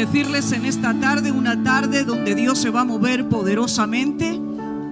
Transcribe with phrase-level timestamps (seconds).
[0.00, 4.32] bendecirles en esta tarde, una tarde donde Dios se va a mover poderosamente,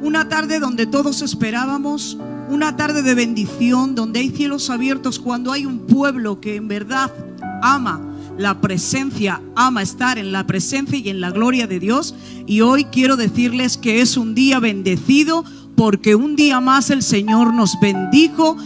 [0.03, 2.19] una tarde donde todos esperábamos,
[2.51, 7.11] una tarde de bendición, donde hay cielos abiertos, cuando hay un pueblo que en verdad
[7.63, 8.03] ama
[8.37, 12.15] la presencia, ama estar en la presencia y en la gloria de Dios.
[12.47, 15.43] Y hoy quiero decirles que es un día bendecido
[15.75, 18.59] porque un día más el Señor nos bendijo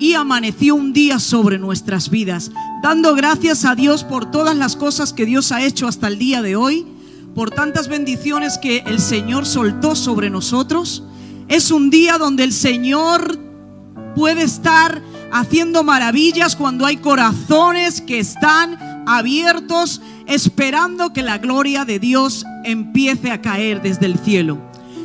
[0.00, 2.50] y amaneció un día sobre nuestras vidas,
[2.82, 6.40] dando gracias a Dios por todas las cosas que Dios ha hecho hasta el día
[6.40, 6.86] de hoy,
[7.34, 11.04] por tantas bendiciones que el Señor soltó sobre nosotros.
[11.48, 13.38] Es un día donde el Señor
[14.16, 15.02] puede estar
[15.32, 23.30] haciendo maravillas cuando hay corazones que están abiertos esperando que la gloria de Dios empiece
[23.30, 24.58] a caer desde el cielo.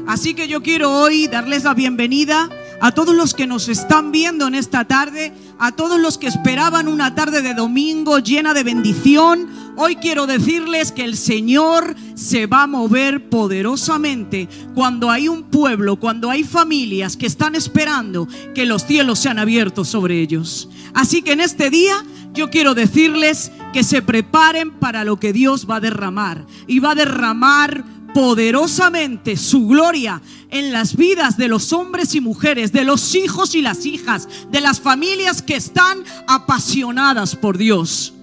[0.08, 2.50] Así que yo quiero hoy darles la bienvenida
[2.82, 6.88] a todos los que nos están viendo en esta tarde, a todos los que esperaban
[6.88, 9.50] una tarde de domingo llena de bendición.
[9.78, 15.98] Hoy quiero decirles que el Señor se va a mover poderosamente cuando hay un pueblo,
[15.98, 20.70] cuando hay familias que están esperando que los cielos sean abiertos sobre ellos.
[20.94, 22.04] Así que en este día
[22.34, 26.46] yo quiero decirles que se preparen para lo que Dios va a derramar.
[26.68, 27.84] Y va a derramar
[28.16, 33.62] poderosamente su gloria en las vidas de los hombres y mujeres, de los hijos y
[33.62, 38.14] las hijas, de las familias que están apasionadas por Dios.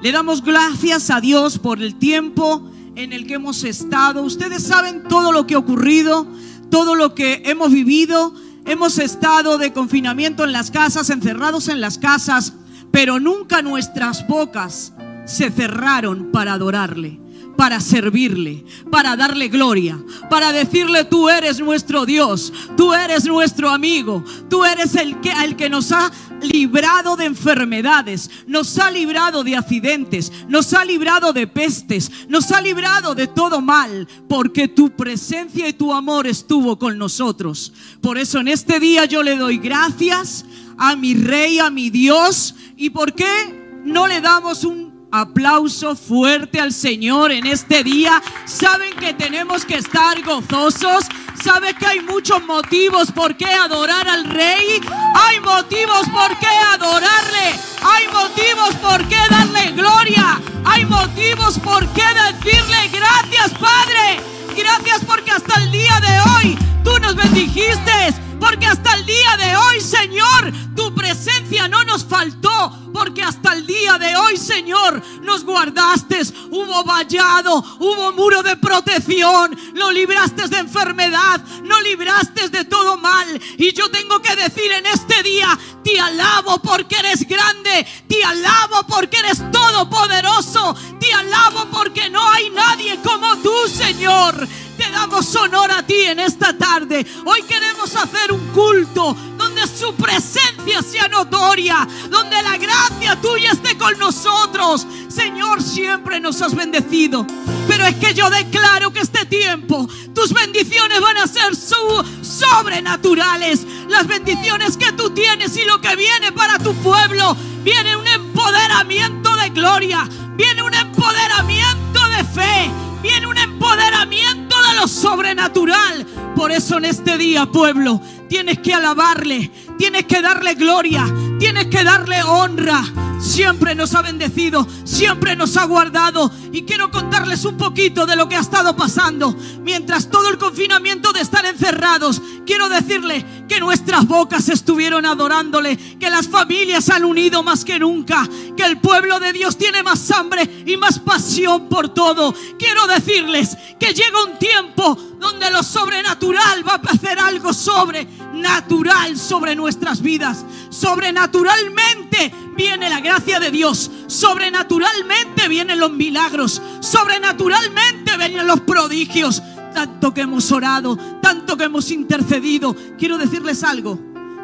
[0.00, 4.22] Le damos gracias a Dios por el tiempo en el que hemos estado.
[4.22, 6.24] Ustedes saben todo lo que ha ocurrido,
[6.70, 8.32] todo lo que hemos vivido.
[8.64, 12.52] Hemos estado de confinamiento en las casas, encerrados en las casas,
[12.92, 14.92] pero nunca nuestras bocas
[15.24, 17.21] se cerraron para adorarle
[17.56, 19.98] para servirle, para darle gloria,
[20.30, 25.70] para decirle tú eres nuestro Dios, tú eres nuestro amigo, tú eres el que, que
[25.70, 26.10] nos ha
[26.40, 32.60] librado de enfermedades, nos ha librado de accidentes, nos ha librado de pestes, nos ha
[32.60, 37.72] librado de todo mal, porque tu presencia y tu amor estuvo con nosotros.
[38.00, 40.44] Por eso en este día yo le doy gracias
[40.78, 46.58] a mi rey, a mi Dios, y por qué no le damos un aplauso fuerte
[46.58, 48.20] al Señor en este día.
[48.46, 51.04] Saben que tenemos que estar gozosos.
[51.42, 54.80] Saben que hay muchos motivos por qué adorar al Rey.
[55.14, 57.54] Hay motivos por qué adorarle.
[57.82, 60.40] Hay motivos por qué darle gloria.
[60.64, 64.20] Hay motivos por qué decirle gracias Padre.
[64.56, 68.14] Gracias porque hasta el día de hoy tú nos bendijiste.
[68.42, 72.76] Porque hasta el día de hoy, Señor, tu presencia no nos faltó.
[72.92, 76.20] Porque hasta el día de hoy, Señor, nos guardaste.
[76.50, 79.56] Hubo vallado, hubo muro de protección.
[79.74, 83.40] Lo libraste de enfermedad, no libraste de todo mal.
[83.58, 87.86] Y yo tengo que decir en este día, te alabo porque eres grande.
[88.08, 90.74] Te alabo porque eres todopoderoso.
[90.98, 94.48] Te alabo porque no hay nadie como tú, Señor.
[94.90, 97.06] Damos honor a ti en esta tarde.
[97.24, 103.76] Hoy queremos hacer un culto donde su presencia sea notoria, donde la gracia tuya esté
[103.76, 104.86] con nosotros.
[105.08, 107.26] Señor, siempre nos has bendecido.
[107.68, 113.66] Pero es que yo declaro que este tiempo tus bendiciones van a ser sobrenaturales.
[113.88, 117.36] Las bendiciones que tú tienes y lo que viene para tu pueblo.
[117.62, 120.08] Viene un empoderamiento de gloria.
[120.36, 122.70] Viene un empoderamiento de fe.
[123.02, 126.06] Viene un empoderamiento de lo sobrenatural.
[126.36, 131.04] Por eso en este día, pueblo, tienes que alabarle, tienes que darle gloria,
[131.42, 132.84] tienes que darle honra.
[133.20, 136.30] Siempre nos ha bendecido, siempre nos ha guardado.
[136.52, 139.36] Y quiero contarles un poquito de lo que ha estado pasando.
[139.60, 146.10] Mientras todo el confinamiento de estar encerrados, quiero decirle que nuestras bocas estuvieron adorándole, que
[146.10, 150.62] las familias han unido más que nunca, que el pueblo de Dios tiene más hambre
[150.64, 152.32] y más pasión por todo.
[152.56, 159.54] Quiero decirles que llega un tiempo donde lo sobrenatural va a hacer algo sobrenatural sobre
[159.54, 160.44] nuestras vidas.
[160.70, 163.90] Sobrenaturalmente viene la gracia de Dios.
[164.06, 166.62] Sobrenaturalmente vienen los milagros.
[166.80, 169.42] Sobrenaturalmente vienen los prodigios.
[169.74, 172.76] Tanto que hemos orado, tanto que hemos intercedido.
[172.98, 173.98] Quiero decirles algo.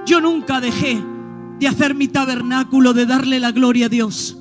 [0.06, 1.02] Yo nunca dejé
[1.58, 4.37] de hacer mi tabernáculo, de darle la gloria a Dios.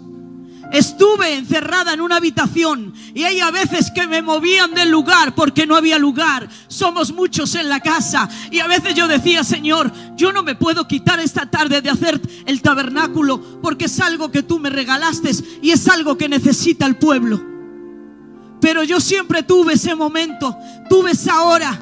[0.72, 5.66] Estuve encerrada en una habitación y hay a veces que me movían del lugar porque
[5.66, 6.50] no había lugar.
[6.68, 10.88] Somos muchos en la casa y a veces yo decía, Señor, yo no me puedo
[10.88, 15.32] quitar esta tarde de hacer el tabernáculo porque es algo que tú me regalaste
[15.62, 17.42] y es algo que necesita el pueblo.
[18.60, 20.58] Pero yo siempre tuve ese momento,
[20.90, 21.80] tuve esa hora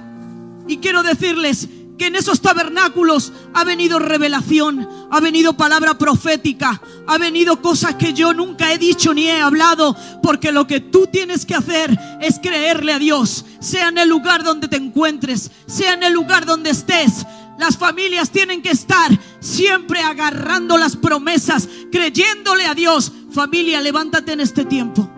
[0.68, 7.18] y quiero decirles que en esos tabernáculos ha venido revelación, ha venido palabra profética, ha
[7.18, 11.46] venido cosas que yo nunca he dicho ni he hablado, porque lo que tú tienes
[11.46, 16.04] que hacer es creerle a Dios, sea en el lugar donde te encuentres, sea en
[16.04, 17.26] el lugar donde estés.
[17.58, 23.14] Las familias tienen que estar siempre agarrando las promesas, creyéndole a Dios.
[23.32, 25.10] Familia, levántate en este tiempo.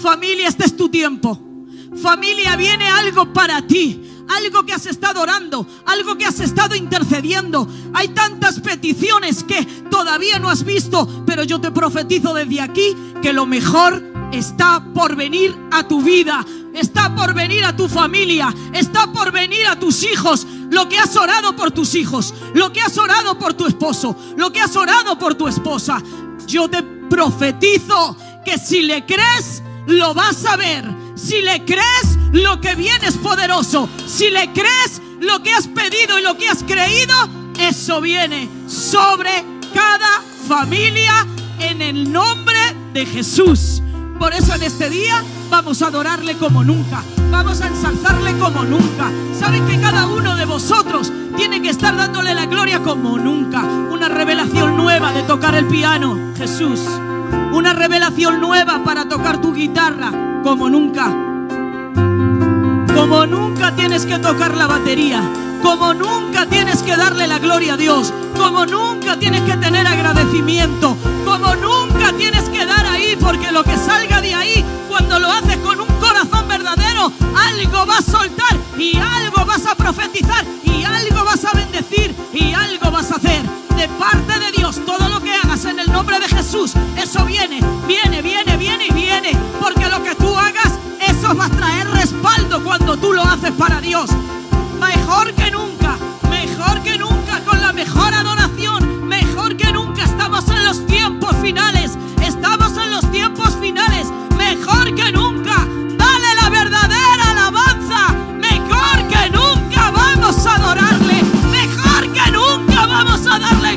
[0.00, 1.40] Familia, este es tu tiempo.
[2.00, 4.00] Familia, viene algo para ti.
[4.36, 7.68] Algo que has estado orando, algo que has estado intercediendo.
[7.92, 13.32] Hay tantas peticiones que todavía no has visto, pero yo te profetizo desde aquí que
[13.32, 16.44] lo mejor está por venir a tu vida,
[16.74, 20.46] está por venir a tu familia, está por venir a tus hijos.
[20.70, 24.52] Lo que has orado por tus hijos, lo que has orado por tu esposo, lo
[24.52, 26.00] que has orado por tu esposa.
[26.46, 31.09] Yo te profetizo que si le crees, lo vas a ver.
[31.22, 33.88] Si le crees, lo que viene es poderoso.
[34.06, 37.14] Si le crees, lo que has pedido y lo que has creído,
[37.58, 39.30] eso viene sobre
[39.74, 41.26] cada familia
[41.58, 42.58] en el nombre
[42.94, 43.82] de Jesús.
[44.18, 47.02] Por eso en este día vamos a adorarle como nunca.
[47.30, 49.10] Vamos a ensalzarle como nunca.
[49.38, 53.62] Saben que cada uno de vosotros tiene que estar dándole la gloria como nunca.
[53.62, 56.80] Una revelación nueva de tocar el piano, Jesús.
[57.52, 61.06] Una revelación nueva para tocar tu guitarra como nunca.
[62.94, 65.22] Como nunca tienes que tocar la batería.
[65.62, 68.12] Como nunca tienes que darle la gloria a Dios.
[68.36, 70.96] Como nunca tienes que tener agradecimiento.
[71.24, 73.16] Como nunca tienes que dar ahí.
[73.20, 75.89] Porque lo que salga de ahí, cuando lo haces con un
[76.60, 82.14] verdadero, algo vas a soltar y algo vas a profetizar y algo vas a bendecir
[82.34, 83.42] y algo vas a hacer.
[83.76, 87.60] De parte de Dios, todo lo que hagas en el nombre de Jesús, eso viene,
[87.86, 89.32] viene, viene, viene y viene.
[89.58, 93.80] Porque lo que tú hagas, eso va a traer respaldo cuando tú lo haces para
[93.80, 94.10] Dios.
[94.78, 95.96] Mejor que nunca,
[96.28, 100.04] mejor que nunca, con la mejor adoración, mejor que nunca.
[100.04, 101.79] Estamos en los tiempos finales,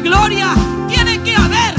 [0.03, 0.53] gloria
[0.88, 1.74] tiene que haber.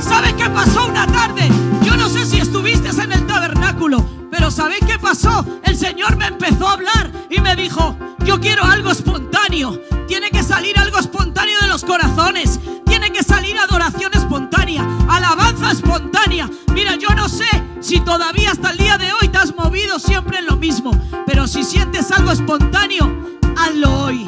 [0.00, 1.48] ¿Sabe qué pasó una tarde?
[1.82, 5.44] Yo no sé si estuviste en el tabernáculo, pero ¿sabéis qué pasó?
[5.62, 7.94] El Señor me empezó a hablar y me dijo,
[8.24, 9.80] yo quiero algo espontáneo.
[10.08, 12.58] Tiene que salir algo espontáneo de los corazones.
[12.86, 16.48] Tiene que salir adoración espontánea, alabanza espontánea.
[16.72, 17.46] Mira, yo no sé
[17.80, 20.90] si todavía hasta el día de hoy te has movido siempre en lo mismo,
[21.26, 23.14] pero si sientes algo espontáneo,
[23.56, 24.27] hazlo hoy.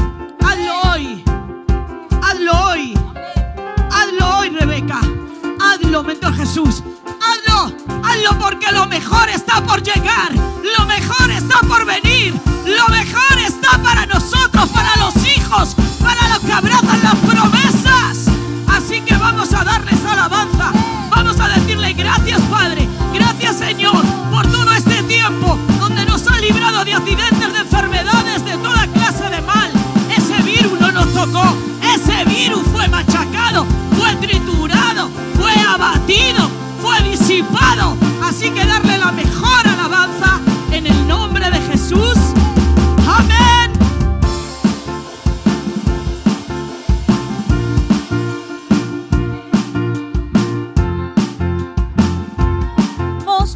[5.90, 6.84] Hazlo, mentor Jesús.
[7.20, 10.32] Hazlo, hazlo porque lo mejor está por llegar.
[10.78, 12.32] Lo mejor está por venir.
[12.64, 18.32] Lo mejor está para nosotros, para los hijos, para los que abrazan las promesas.
[18.68, 20.70] Así que vamos a darles alabanza.
[21.10, 22.88] Vamos a decirle gracias, Padre.
[23.12, 28.56] Gracias, Señor, por todo este tiempo donde nos ha librado de accidentes, de enfermedades, de
[28.58, 29.72] toda clase de mal.
[30.16, 31.52] Ese virus no nos tocó.
[31.82, 33.66] Ese virus fue machacado,
[33.98, 34.79] fue triturado
[36.82, 37.96] fue disipado.
[38.22, 40.40] Así que darle la mejor alabanza
[40.70, 42.16] en el nombre de Jesús.
[43.06, 43.72] Amén.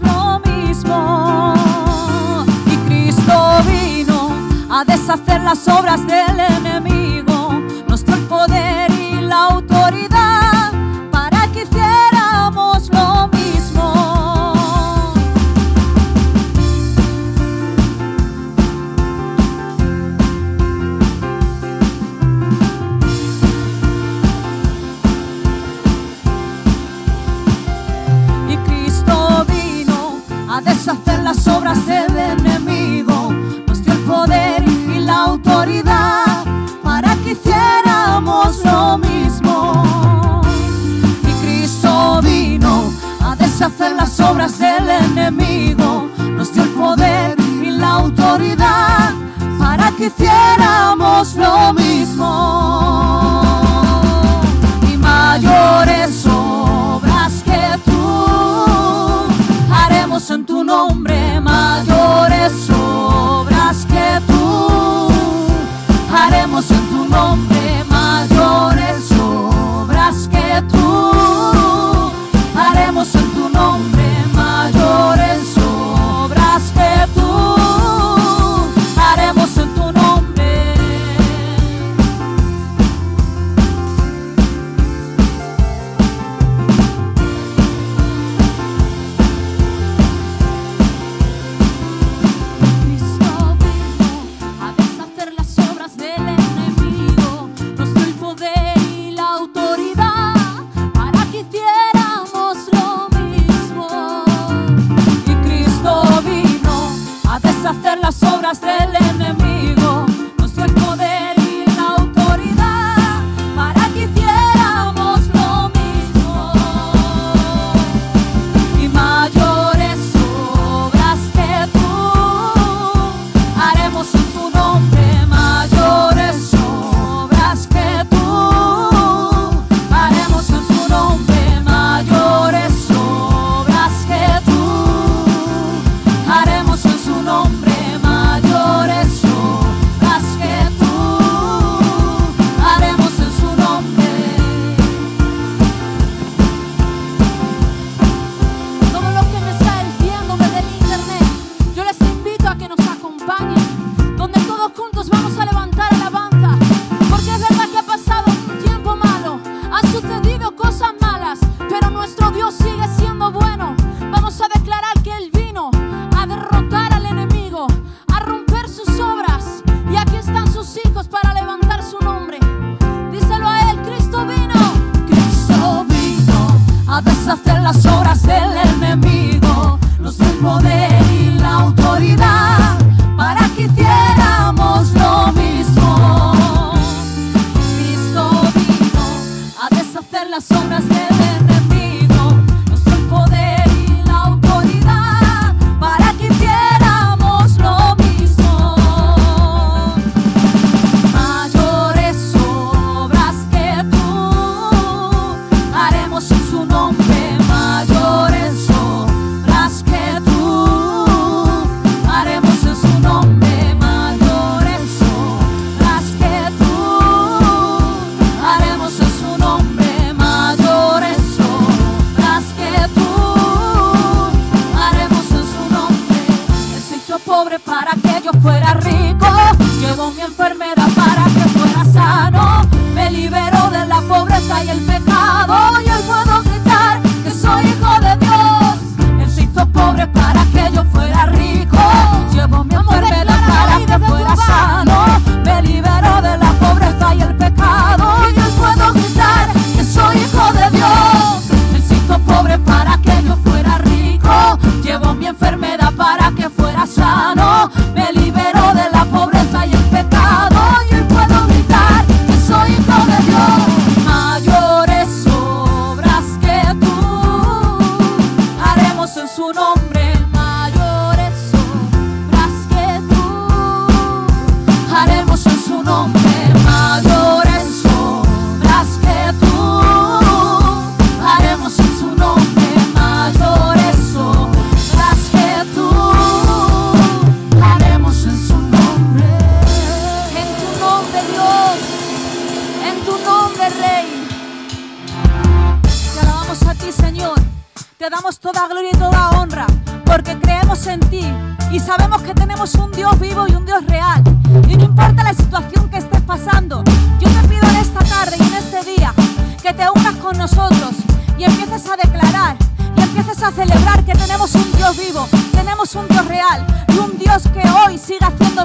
[0.01, 1.55] Lo mismo
[2.67, 4.33] y Cristo vino
[4.71, 7.04] a deshacer las obras del enemigo.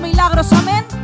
[0.09, 0.51] milagros.
[0.53, 0.98] Amén.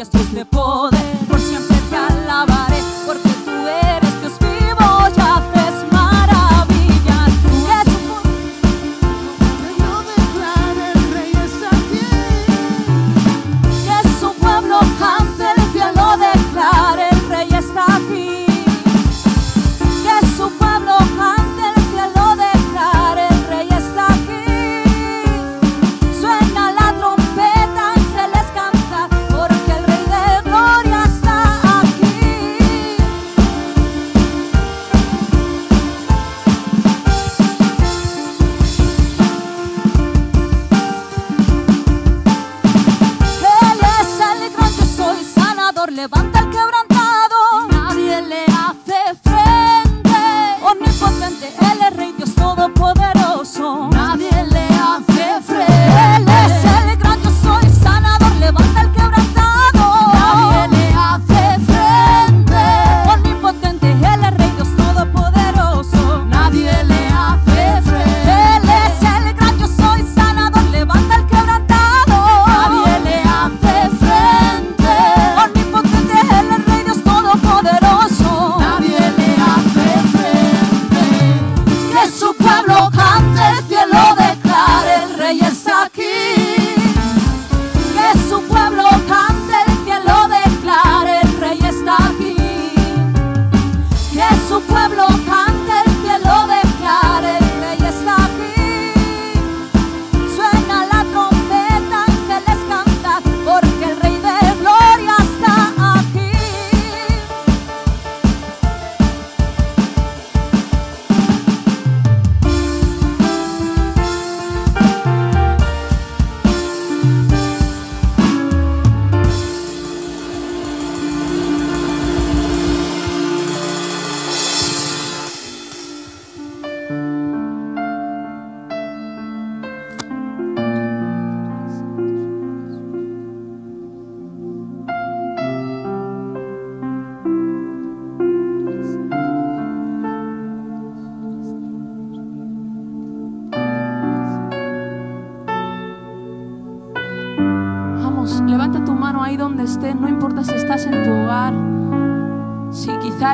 [0.00, 0.59] guess who's the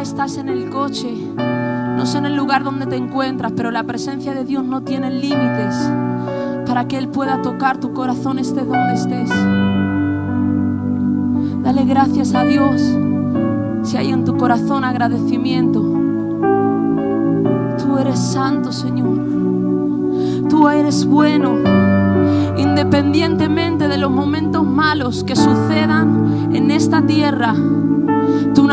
[0.01, 4.35] estás en el coche, no sé en el lugar donde te encuentras, pero la presencia
[4.35, 5.75] de Dios no tiene límites
[6.67, 9.31] para que Él pueda tocar tu corazón estés donde estés.
[11.63, 12.81] Dale gracias a Dios
[13.83, 15.81] si hay en tu corazón agradecimiento.
[17.79, 19.19] Tú eres santo, Señor.
[20.49, 21.57] Tú eres bueno
[22.57, 27.55] independientemente de los momentos malos que sucedan en esta tierra,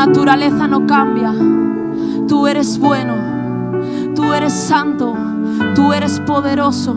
[0.06, 1.34] naturaleza no cambia.
[2.28, 3.14] Tú eres bueno,
[4.14, 5.16] tú eres santo,
[5.76, 6.96] tú eres poderoso.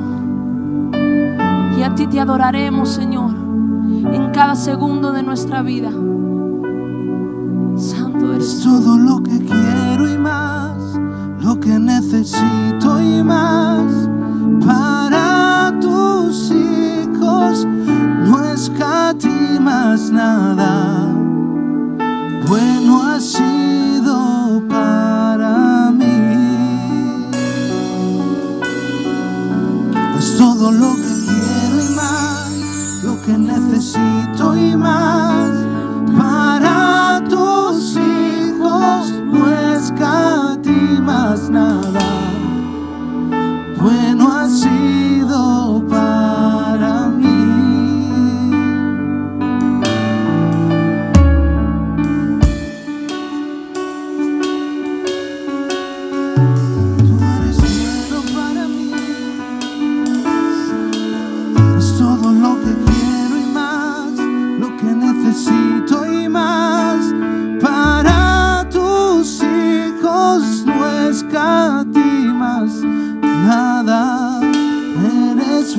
[1.79, 5.91] Y a ti te adoraremos, Señor, en cada segundo de nuestra vida.
[7.77, 8.67] Santo eres.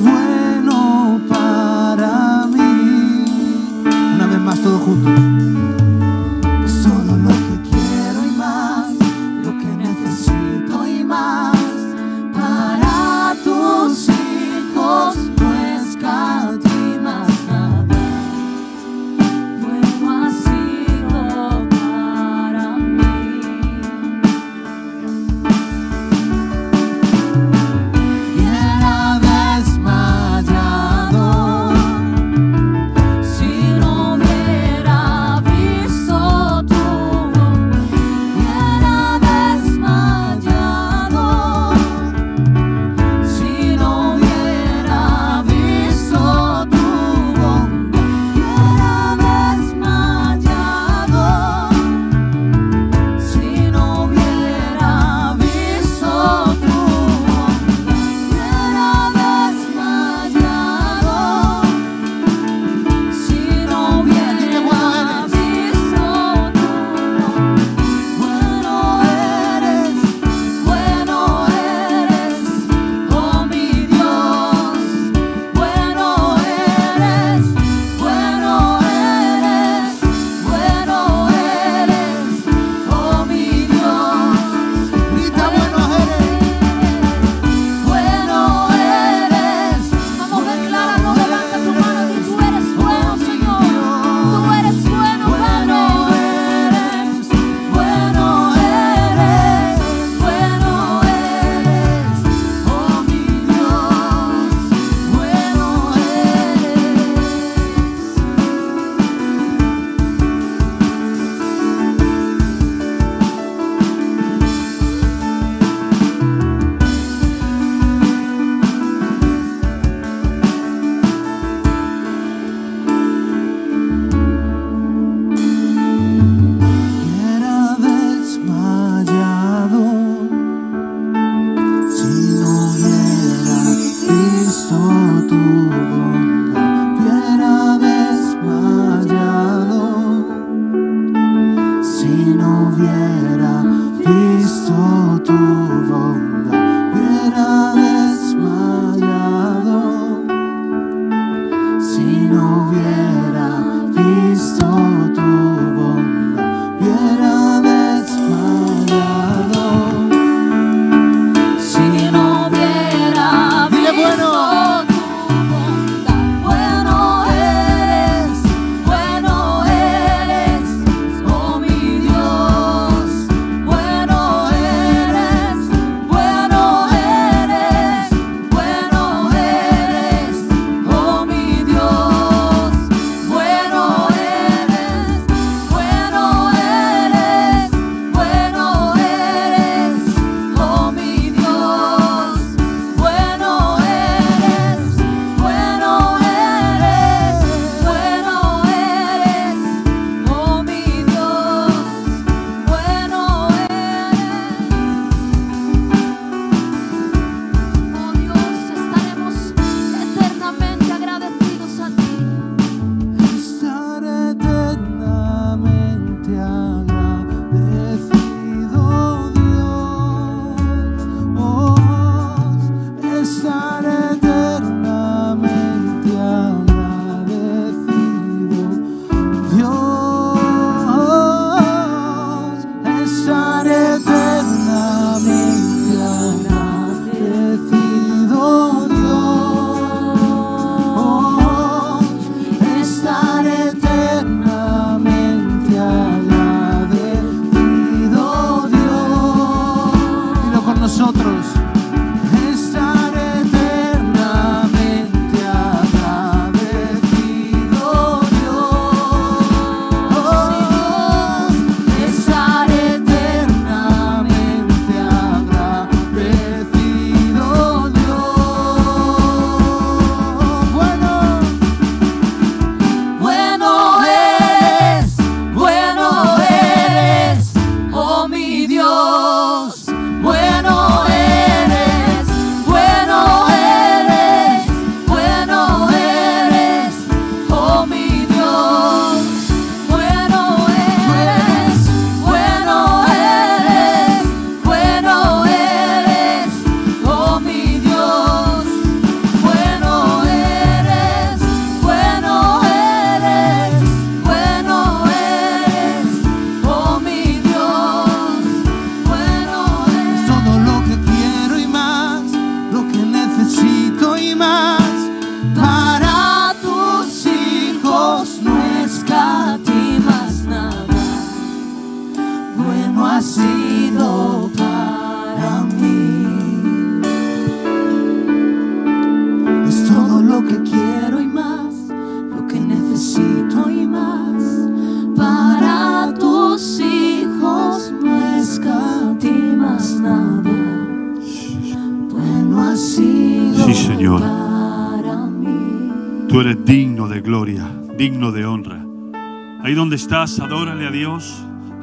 [0.00, 3.24] bueno para mí.
[4.14, 5.27] Una vez más, todo juntos.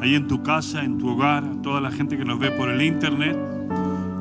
[0.05, 2.69] Ahí en tu casa, en tu hogar, a toda la gente que nos ve por
[2.69, 3.35] el internet.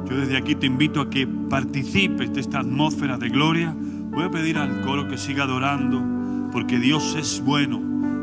[0.08, 3.74] Yo desde aquí te invito a que participes de esta atmósfera de gloria.
[4.10, 6.02] Voy a pedir al coro que siga adorando,
[6.52, 7.82] porque Dios es bueno.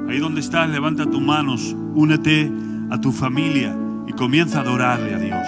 [0.09, 2.51] Ahí donde estás, levanta tus manos, únete
[2.89, 3.75] a tu familia
[4.07, 5.47] y comienza a adorarle a Dios.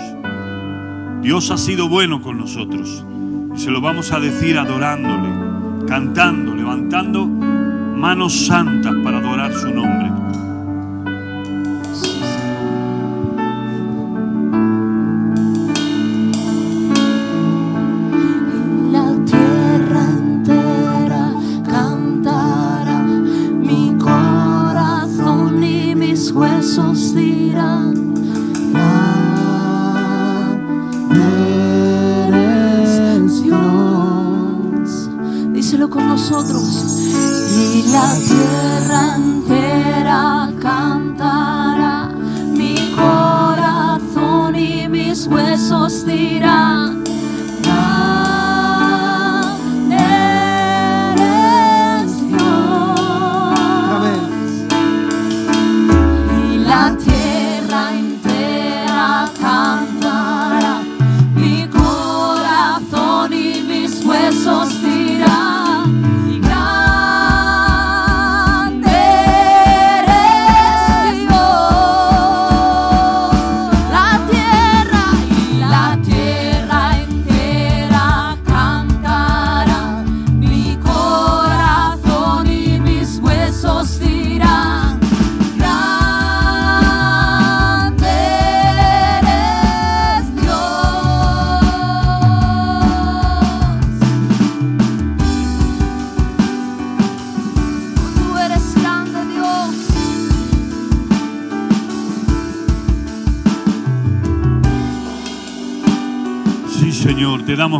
[1.23, 3.03] Dios ha sido bueno con nosotros
[3.55, 10.22] y se lo vamos a decir adorándole, cantando, levantando manos santas para adorar su nombre.
[37.13, 42.09] Y la tierra entera cantará,
[42.51, 47.02] mi corazón y mis huesos dirán.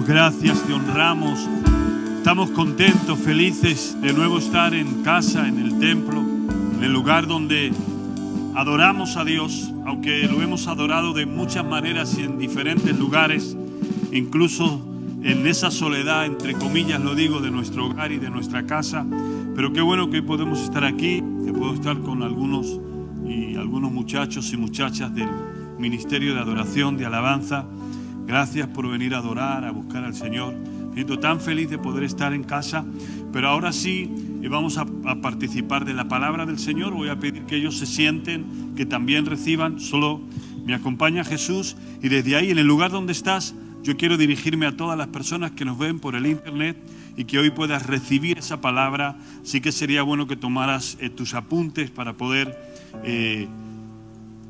[0.08, 1.48] Gracias, te honramos.
[2.18, 7.72] Estamos contentos, felices de nuevo estar en casa, en el templo, en el lugar donde
[8.56, 13.56] adoramos a Dios, aunque lo hemos adorado de muchas maneras y en diferentes lugares,
[14.12, 14.82] incluso
[15.24, 19.06] en esa soledad, entre comillas lo digo, de nuestro hogar y de nuestra casa.
[19.56, 22.80] Pero qué bueno que hoy podemos estar aquí, que puedo estar con algunos
[23.28, 25.30] y algunos muchachos y muchachas del
[25.78, 27.66] Ministerio de Adoración, de Alabanza.
[28.34, 30.56] Gracias por venir a adorar, a buscar al Señor.
[30.96, 32.84] Siento tan feliz de poder estar en casa,
[33.32, 34.10] pero ahora sí
[34.41, 36.96] eh, vamos a, a participar de la palabra del Señor.
[36.96, 39.80] Voy a pedir que ellos se sienten, que también reciban.
[39.80, 40.19] Solo
[40.65, 44.76] me acompaña Jesús y desde ahí, en el lugar donde estás, yo quiero dirigirme a
[44.76, 46.76] todas las personas que nos ven por el internet
[47.15, 49.15] y que hoy puedas recibir esa palabra.
[49.43, 52.58] Sí que sería bueno que tomaras eh, tus apuntes para poder
[53.04, 53.48] eh,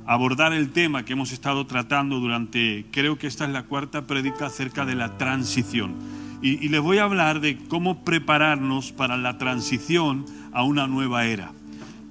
[0.06, 4.48] abordar el tema que hemos estado tratando durante, creo que esta es la cuarta prédica
[4.48, 5.96] acerca de la transición.
[6.42, 11.26] Y, y les voy a hablar de cómo prepararnos para la transición a una nueva
[11.26, 11.52] era.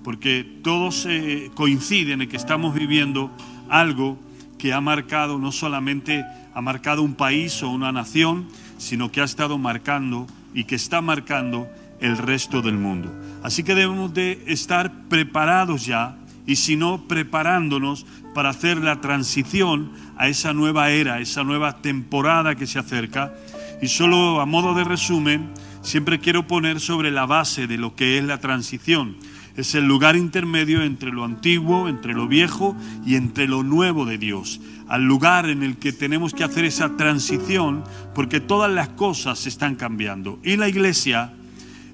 [0.02, 3.30] Porque todos eh, coinciden en que estamos viviendo
[3.68, 4.18] algo
[4.58, 6.24] que ha marcado no solamente
[6.54, 11.00] ha marcado un país o una nación, sino que ha estado marcando y que está
[11.00, 11.68] marcando
[12.00, 13.12] el resto del mundo.
[13.42, 19.92] Así que debemos de estar preparados ya y si no preparándonos para hacer la transición
[20.16, 23.34] a esa nueva era, esa nueva temporada que se acerca.
[23.80, 25.50] Y solo a modo de resumen,
[25.82, 29.16] siempre quiero poner sobre la base de lo que es la transición.
[29.56, 32.74] Es el lugar intermedio entre lo antiguo, entre lo viejo
[33.04, 34.60] y entre lo nuevo de Dios.
[34.88, 39.74] Al lugar en el que tenemos que hacer esa transición porque todas las cosas están
[39.76, 40.38] cambiando.
[40.42, 41.34] Y la iglesia,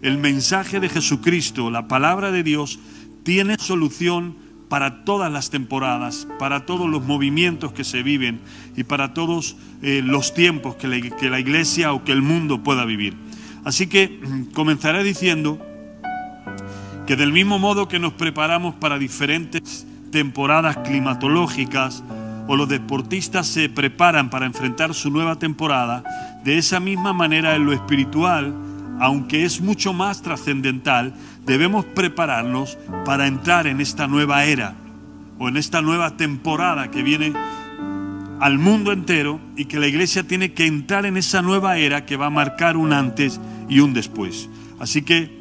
[0.02, 2.78] el mensaje de Jesucristo, la palabra de Dios,
[3.28, 4.36] tiene solución
[4.70, 8.40] para todas las temporadas, para todos los movimientos que se viven
[8.74, 12.62] y para todos eh, los tiempos que la, que la iglesia o que el mundo
[12.62, 13.18] pueda vivir.
[13.64, 15.58] Así que mm, comenzaré diciendo
[17.06, 22.02] que del mismo modo que nos preparamos para diferentes temporadas climatológicas
[22.46, 26.02] o los deportistas se preparan para enfrentar su nueva temporada,
[26.44, 28.54] de esa misma manera en lo espiritual,
[29.00, 31.12] aunque es mucho más trascendental,
[31.48, 34.74] debemos prepararnos para entrar en esta nueva era
[35.38, 37.32] o en esta nueva temporada que viene
[38.38, 42.18] al mundo entero y que la iglesia tiene que entrar en esa nueva era que
[42.18, 44.50] va a marcar un antes y un después.
[44.78, 45.38] Así que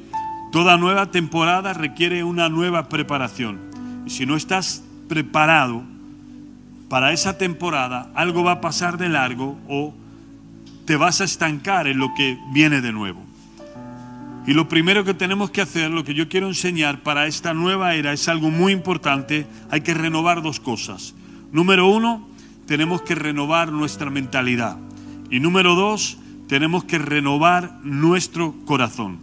[0.54, 3.60] toda nueva temporada requiere una nueva preparación.
[4.06, 5.84] Y si no estás preparado
[6.88, 9.94] para esa temporada, algo va a pasar de largo o
[10.86, 13.27] te vas a estancar en lo que viene de nuevo.
[14.48, 17.96] Y lo primero que tenemos que hacer, lo que yo quiero enseñar para esta nueva
[17.96, 19.46] era, es algo muy importante.
[19.70, 21.14] Hay que renovar dos cosas.
[21.52, 22.26] Número uno,
[22.66, 24.78] tenemos que renovar nuestra mentalidad.
[25.30, 29.20] Y número dos, tenemos que renovar nuestro corazón.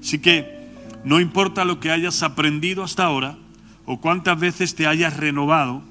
[0.00, 0.68] Así que
[1.04, 3.36] no importa lo que hayas aprendido hasta ahora
[3.84, 5.82] o cuántas veces te hayas renovado,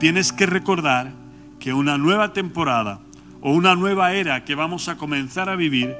[0.00, 1.12] tienes que recordar
[1.60, 3.00] que una nueva temporada
[3.44, 5.94] o una nueva era que vamos a comenzar a vivir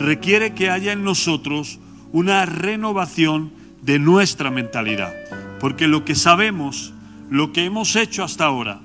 [0.00, 1.78] requiere que haya en nosotros
[2.10, 5.14] una renovación de nuestra mentalidad.
[5.60, 6.92] Porque lo que sabemos,
[7.30, 8.80] lo que hemos hecho hasta ahora,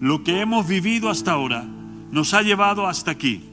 [0.00, 1.64] lo que hemos vivido hasta ahora,
[2.10, 3.44] nos ha llevado hasta aquí.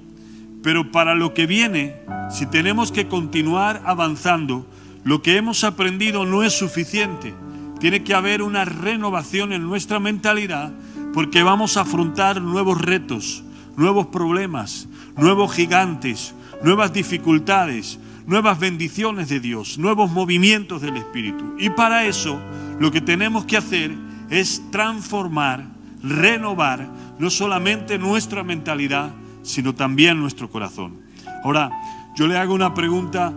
[0.63, 1.97] Pero para lo que viene,
[2.31, 4.65] si tenemos que continuar avanzando,
[5.03, 7.35] lo que hemos aprendido no es suficiente.
[7.79, 10.73] Tiene que haber una renovación en nuestra mentalidad
[11.13, 13.43] porque vamos a afrontar nuevos retos,
[13.77, 21.55] nuevos problemas, nuevos gigantes, nuevas dificultades, nuevas bendiciones de Dios, nuevos movimientos del Espíritu.
[21.57, 22.39] Y para eso
[22.79, 23.91] lo que tenemos que hacer
[24.29, 25.65] es transformar,
[26.03, 29.11] renovar no solamente nuestra mentalidad,
[29.41, 31.01] sino también nuestro corazón.
[31.43, 31.71] Ahora,
[32.15, 33.33] yo le hago una pregunta,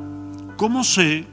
[0.56, 1.24] ¿cómo sé,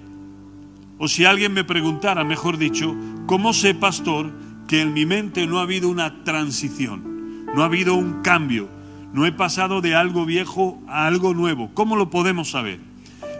[0.97, 2.95] o si alguien me preguntara, mejor dicho,
[3.25, 4.31] ¿cómo sé, pastor,
[4.67, 8.69] que en mi mente no ha habido una transición, no ha habido un cambio,
[9.13, 11.71] no he pasado de algo viejo a algo nuevo?
[11.73, 12.79] ¿Cómo lo podemos saber?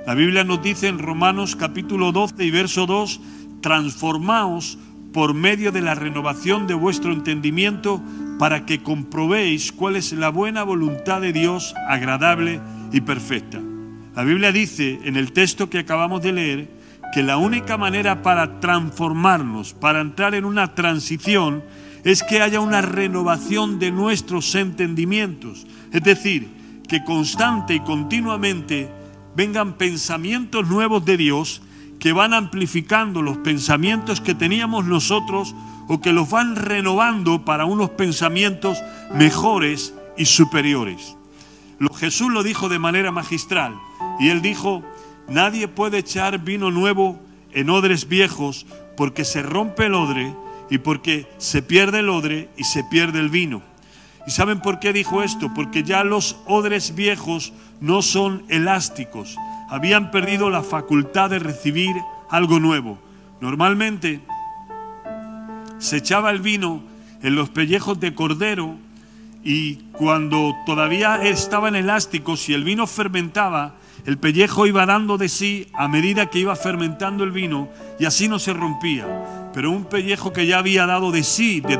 [0.08, 3.22] La Biblia nos dice en Romanos capítulo 12 y verso 2,
[3.62, 4.78] transformaos
[5.14, 8.02] por medio de la renovación de vuestro entendimiento
[8.38, 12.60] para que comprobéis cuál es la buena voluntad de Dios agradable
[12.92, 13.60] y perfecta.
[14.16, 16.70] La Biblia dice en el texto que acabamos de leer
[17.14, 21.64] que la única manera para transformarnos, para entrar en una transición,
[22.04, 25.66] es que haya una renovación de nuestros entendimientos.
[25.92, 26.48] Es decir,
[26.88, 28.90] que constante y continuamente
[29.36, 31.62] vengan pensamientos nuevos de Dios
[32.00, 35.54] que van amplificando los pensamientos que teníamos nosotros
[35.88, 38.82] o que los van renovando para unos pensamientos
[39.14, 41.16] mejores y superiores.
[41.96, 43.76] Jesús lo dijo de manera magistral
[44.20, 44.84] y él dijo,
[45.28, 47.20] nadie puede echar vino nuevo
[47.52, 48.66] en odres viejos
[48.98, 50.34] porque se rompe el odre
[50.70, 53.62] y porque se pierde el odre y se pierde el vino.
[54.28, 55.52] ¿Y saben por qué dijo esto?
[55.54, 59.36] Porque ya los odres viejos no son elásticos,
[59.70, 61.96] habían perdido la facultad de recibir
[62.30, 63.00] algo nuevo.
[63.42, 64.22] Normalmente
[65.80, 66.84] se echaba el vino
[67.22, 68.76] en los pellejos de cordero
[69.44, 75.68] y cuando todavía estaban elásticos y el vino fermentaba, el pellejo iba dando de sí
[75.74, 79.08] a medida que iba fermentando el vino y así no se rompía.
[79.54, 81.80] Pero un pellejo que ya había dado de sí, de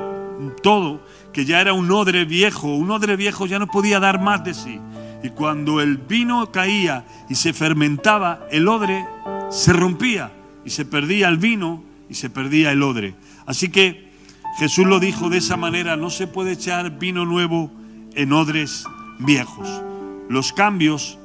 [0.62, 1.02] todo,
[1.34, 4.54] que ya era un odre viejo, un odre viejo ya no podía dar más de
[4.54, 4.80] sí.
[5.24, 9.06] Y cuando el vino caía y se fermentaba, el odre
[9.50, 10.32] se rompía
[10.66, 13.16] y se perdía el vino y se perdía el odre.
[13.46, 14.10] Así que
[14.58, 17.72] Jesús lo dijo de esa manera, no se puede echar vino nuevo
[18.16, 18.86] en odres
[19.20, 19.82] viejos.
[20.30, 21.18] Los cambios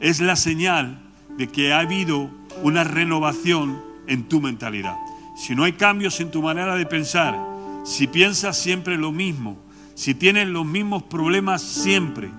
[0.00, 1.00] es la señal
[1.36, 2.30] de que ha habido
[2.62, 4.96] una renovación en tu mentalidad.
[5.34, 7.38] Si no hay cambios en tu manera de pensar,
[7.84, 9.58] si piensas siempre lo mismo,
[9.94, 12.30] si tienes los mismos problemas siempre,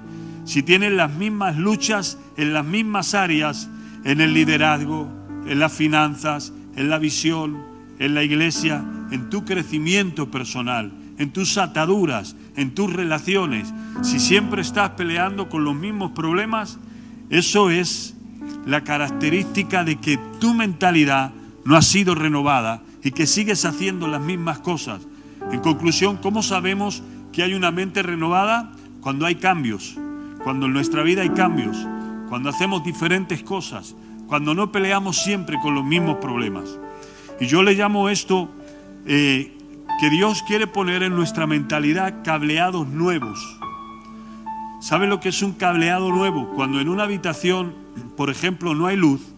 [0.46, 3.70] si tienes las mismas luchas en las mismas áreas,
[4.04, 5.08] en el liderazgo,
[5.48, 7.64] en las finanzas, en la visión,
[8.00, 13.72] en la iglesia, en tu crecimiento personal, en tus ataduras, en tus relaciones,
[14.02, 16.80] si siempre estás peleando con los mismos problemas,
[17.30, 18.16] eso es
[18.66, 21.32] la característica de que tu mentalidad
[21.66, 25.02] no ha sido renovada y que sigues haciendo las mismas cosas.
[25.52, 28.72] En conclusión, ¿cómo sabemos que hay una mente renovada?
[29.02, 29.98] Cuando hay cambios,
[30.44, 31.78] cuando en nuestra vida hay cambios,
[32.30, 33.96] cuando hacemos diferentes cosas,
[34.28, 36.80] cuando no peleamos siempre con los mismos problemas.
[37.40, 38.50] Y yo le llamo esto
[39.06, 39.58] eh,
[40.00, 43.40] que Dios quiere poner en nuestra mentalidad cableados nuevos.
[44.80, 46.50] ¿Saben lo que es un cableado nuevo?
[46.56, 47.74] Cuando en una habitación,
[48.18, 49.33] por ejemplo, no hay luz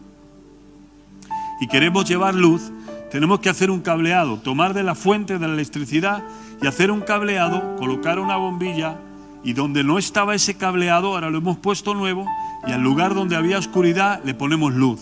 [1.60, 2.72] y queremos llevar luz,
[3.12, 6.24] tenemos que hacer un cableado, tomar de la fuente de la electricidad
[6.62, 8.98] y hacer un cableado, colocar una bombilla
[9.44, 12.26] y donde no estaba ese cableado, ahora lo hemos puesto nuevo
[12.68, 15.02] y al lugar donde había oscuridad le ponemos luz.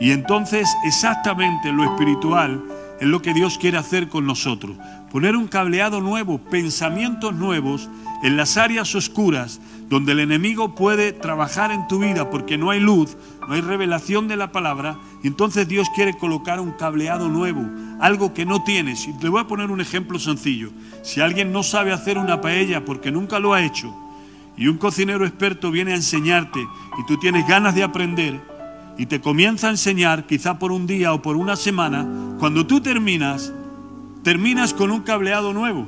[0.00, 2.62] Y entonces exactamente lo espiritual
[3.00, 4.76] es lo que Dios quiere hacer con nosotros.
[5.10, 7.88] Poner un cableado nuevo, pensamientos nuevos
[8.22, 9.60] en las áreas oscuras
[9.94, 13.16] donde el enemigo puede trabajar en tu vida porque no hay luz,
[13.46, 14.98] no hay revelación de la palabra.
[15.22, 17.64] Y entonces Dios quiere colocar un cableado nuevo,
[18.00, 19.06] algo que no tienes.
[19.06, 20.70] Y te voy a poner un ejemplo sencillo.
[21.02, 23.94] Si alguien no sabe hacer una paella porque nunca lo ha hecho,
[24.56, 26.58] y un cocinero experto viene a enseñarte
[26.98, 28.40] y tú tienes ganas de aprender,
[28.98, 32.04] y te comienza a enseñar, quizá por un día o por una semana,
[32.40, 33.52] cuando tú terminas,
[34.24, 35.86] terminas con un cableado nuevo,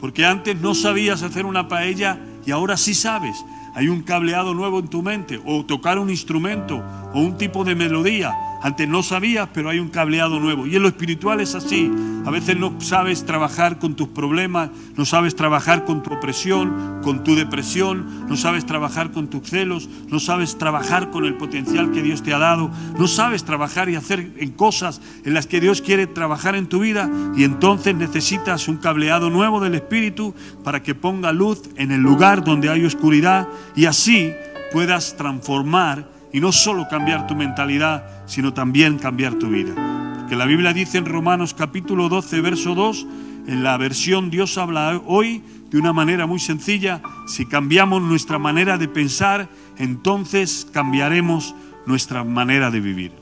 [0.00, 3.44] porque antes no sabías hacer una paella y ahora sí sabes.
[3.74, 6.82] Hay un cableado nuevo en tu mente, o tocar un instrumento,
[7.12, 8.34] o un tipo de melodía.
[8.66, 10.66] Antes no sabías, pero hay un cableado nuevo.
[10.66, 11.88] Y en lo espiritual es así.
[12.24, 17.22] A veces no sabes trabajar con tus problemas, no sabes trabajar con tu opresión, con
[17.22, 22.02] tu depresión, no sabes trabajar con tus celos, no sabes trabajar con el potencial que
[22.02, 25.80] Dios te ha dado, no sabes trabajar y hacer en cosas en las que Dios
[25.80, 30.96] quiere trabajar en tu vida y entonces necesitas un cableado nuevo del Espíritu para que
[30.96, 33.46] ponga luz en el lugar donde hay oscuridad
[33.76, 34.32] y así
[34.72, 39.72] puedas transformar y no solo cambiar tu mentalidad, sino también cambiar tu vida.
[40.18, 43.06] Porque la Biblia dice en Romanos capítulo 12, verso 2,
[43.46, 48.76] en la versión Dios habla hoy de una manera muy sencilla, si cambiamos nuestra manera
[48.76, 51.54] de pensar, entonces cambiaremos
[51.86, 53.12] nuestra manera de vivir.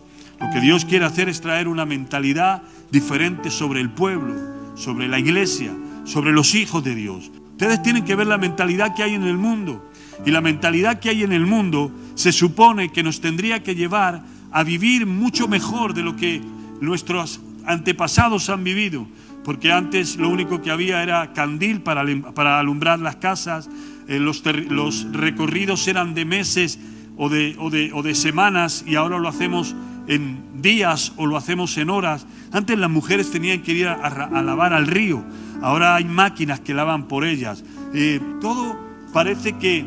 [0.41, 4.35] Lo que Dios quiere hacer es traer una mentalidad diferente sobre el pueblo,
[4.75, 7.31] sobre la iglesia, sobre los hijos de Dios.
[7.53, 9.89] Ustedes tienen que ver la mentalidad que hay en el mundo.
[10.25, 14.23] Y la mentalidad que hay en el mundo se supone que nos tendría que llevar
[14.53, 16.41] a vivir mucho mejor de lo que
[16.81, 19.07] nuestros antepasados han vivido.
[19.45, 22.03] Porque antes lo único que había era candil para,
[22.59, 23.69] alumbrar las casas,
[24.09, 26.79] eh, los, los, recorridos eran de meses
[27.17, 29.75] o de, o, de, o de semanas y ahora lo hacemos
[30.07, 32.27] en días o lo hacemos en horas.
[32.53, 35.23] Antes las mujeres tenían que ir a, a lavar al río,
[35.61, 37.65] ahora hay máquinas que lavan por ellas.
[37.93, 38.79] Eh, todo
[39.13, 39.85] parece que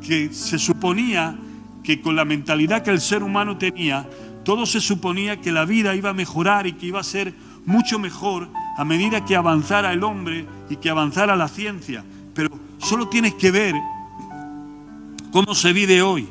[0.00, 1.36] que se suponía
[1.82, 4.08] que con la mentalidad que el ser humano tenía,
[4.44, 7.34] todo se suponía que la vida iba a mejorar y que iba a ser
[7.66, 12.04] mucho mejor a medida que avanzara el hombre y que avanzara la ciencia.
[12.34, 13.74] Pero solo tienes que ver
[15.32, 16.28] cómo se vive hoy.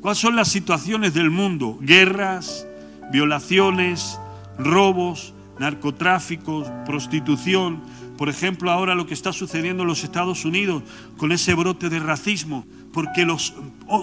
[0.00, 1.78] ¿Cuáles son las situaciones del mundo?
[1.80, 2.66] Guerras,
[3.12, 4.18] violaciones,
[4.58, 7.80] robos, narcotráfico, prostitución,
[8.20, 10.82] por ejemplo, ahora lo que está sucediendo en los Estados Unidos
[11.16, 13.54] con ese brote de racismo, porque los,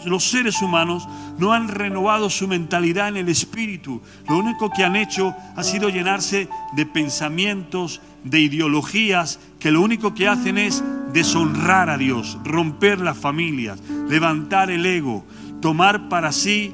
[0.05, 1.07] los, seres humanos
[1.37, 4.01] no han renovado su mentalidad en el espíritu.
[4.27, 10.15] Lo único que han hecho ha sido llenarse de pensamientos, de ideologías, que lo único
[10.15, 15.27] que hacen es deshonrar a Dios, romper las familias, levantar el ego,
[15.61, 16.73] tomar para sí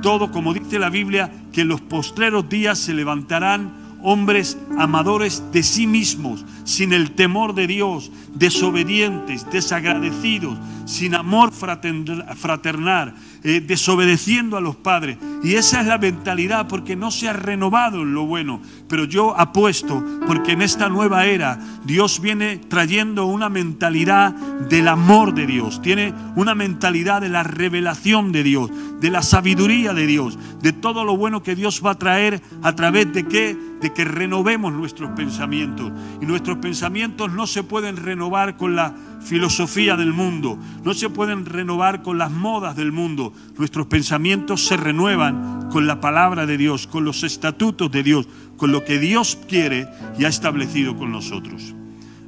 [0.00, 5.62] todo, como dice la Biblia, que en los postreros días se levantarán hombres amadores de
[5.62, 14.60] sí mismos, sin el temor de Dios, desobedientes, desagradecidos, sin amor fraternal, eh, desobedeciendo a
[14.60, 15.16] los padres.
[15.42, 18.60] Y esa es la mentalidad porque no se ha renovado en lo bueno.
[18.86, 25.34] Pero yo apuesto porque en esta nueva era Dios viene trayendo una mentalidad del amor
[25.34, 30.38] de Dios, tiene una mentalidad de la revelación de Dios, de la sabiduría de Dios,
[30.60, 33.56] de todo lo bueno que Dios va a traer a través de qué?
[33.80, 35.92] De que renovemos nuestros pensamientos.
[36.20, 41.44] Y nuestros pensamientos no se pueden renovar con la filosofía del mundo, no se pueden
[41.44, 43.32] renovar con las modas del mundo.
[43.56, 48.72] Nuestros pensamientos se renuevan con la palabra de Dios, con los estatutos de Dios, con
[48.72, 49.88] lo que Dios quiere
[50.18, 51.74] y ha establecido con nosotros.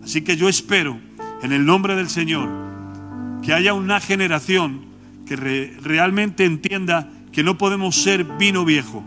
[0.03, 0.99] Así que yo espero,
[1.43, 2.49] en el nombre del Señor,
[3.43, 4.83] que haya una generación
[5.27, 9.05] que realmente entienda que no podemos ser vino viejo,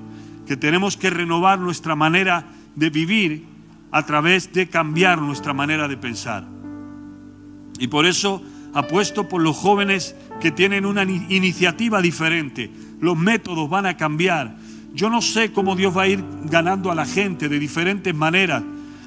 [0.47, 2.45] que tenemos que renovar nuestra manera
[2.75, 3.52] de vivir
[3.93, 6.45] a través de cambiar nuestra manera de pensar.
[7.77, 8.41] Y por eso
[8.73, 12.71] apuesto por los jóvenes que tienen una iniciativa diferente.
[12.99, 14.57] Los métodos van a cambiar.
[14.95, 18.63] Yo no sé cómo Dios va a ir ganando a la gente de diferentes maneras.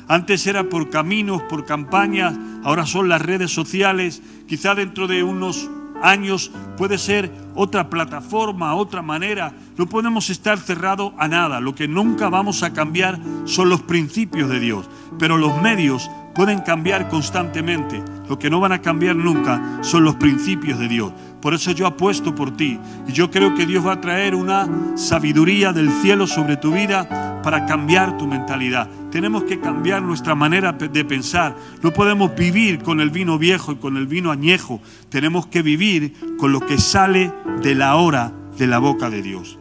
[0.07, 4.23] Antes era por caminos, por campañas, ahora son las redes sociales.
[4.47, 5.69] Quizá dentro de unos
[6.03, 9.53] años puede ser otra plataforma, otra manera.
[9.77, 11.61] No podemos estar cerrados a nada.
[11.61, 14.89] Lo que nunca vamos a cambiar son los principios de Dios.
[15.19, 18.03] Pero los medios pueden cambiar constantemente.
[18.29, 21.13] Lo que no van a cambiar nunca son los principios de Dios.
[21.41, 22.79] Por eso yo apuesto por ti.
[23.07, 27.41] Y yo creo que Dios va a traer una sabiduría del cielo sobre tu vida
[27.43, 28.89] para cambiar tu mentalidad.
[29.11, 31.55] Tenemos que cambiar nuestra manera de pensar.
[31.83, 34.81] No podemos vivir con el vino viejo y con el vino añejo.
[35.09, 37.33] Tenemos que vivir con lo que sale
[37.63, 39.59] de la hora de la boca de Dios.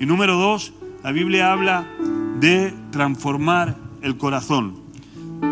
[0.00, 0.72] Y número dos,
[1.02, 1.84] la Biblia habla
[2.40, 4.86] de transformar el corazón.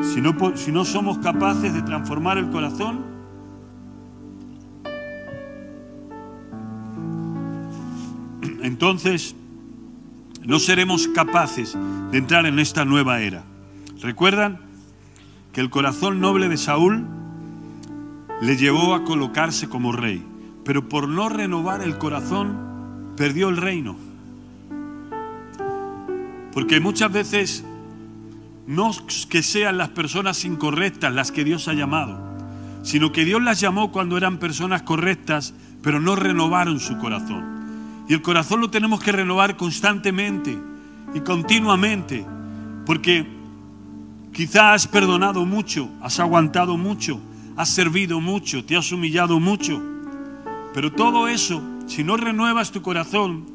[0.03, 3.13] Si no, somos capaces de transformar el corazón,
[8.64, 9.36] entonces
[10.42, 11.76] no seremos capaces
[12.10, 13.44] de entrar en esta nueva era.
[14.00, 14.58] ¿Recuerdan
[15.52, 17.04] que el corazón noble de Saúl
[18.40, 20.24] le llevó a colocarse como rey?
[20.64, 23.96] Pero por no renovar el corazón, perdió el reino.
[26.52, 27.64] Porque muchas veces
[28.66, 28.92] no
[29.28, 32.18] que sean las personas incorrectas las que Dios ha llamado,
[32.82, 35.52] sino que Dios las llamó cuando eran personas correctas,
[35.82, 37.53] pero no renovaron su corazón.
[38.09, 40.59] Y el corazón lo tenemos que renovar constantemente
[41.14, 42.24] y continuamente,
[42.84, 43.26] porque
[44.32, 47.20] quizás has perdonado mucho, has aguantado mucho,
[47.57, 49.80] has servido mucho, te has humillado mucho,
[50.74, 53.46] pero todo eso, si no renuevas tu corazón,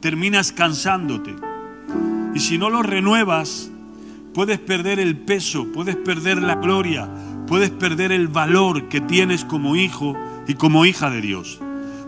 [0.00, 1.34] terminas cansándote.
[2.34, 3.70] Y si no lo renuevas,
[4.34, 7.08] puedes perder el peso, puedes perder la gloria,
[7.46, 10.16] puedes perder el valor que tienes como hijo
[10.48, 11.60] y como hija de Dios.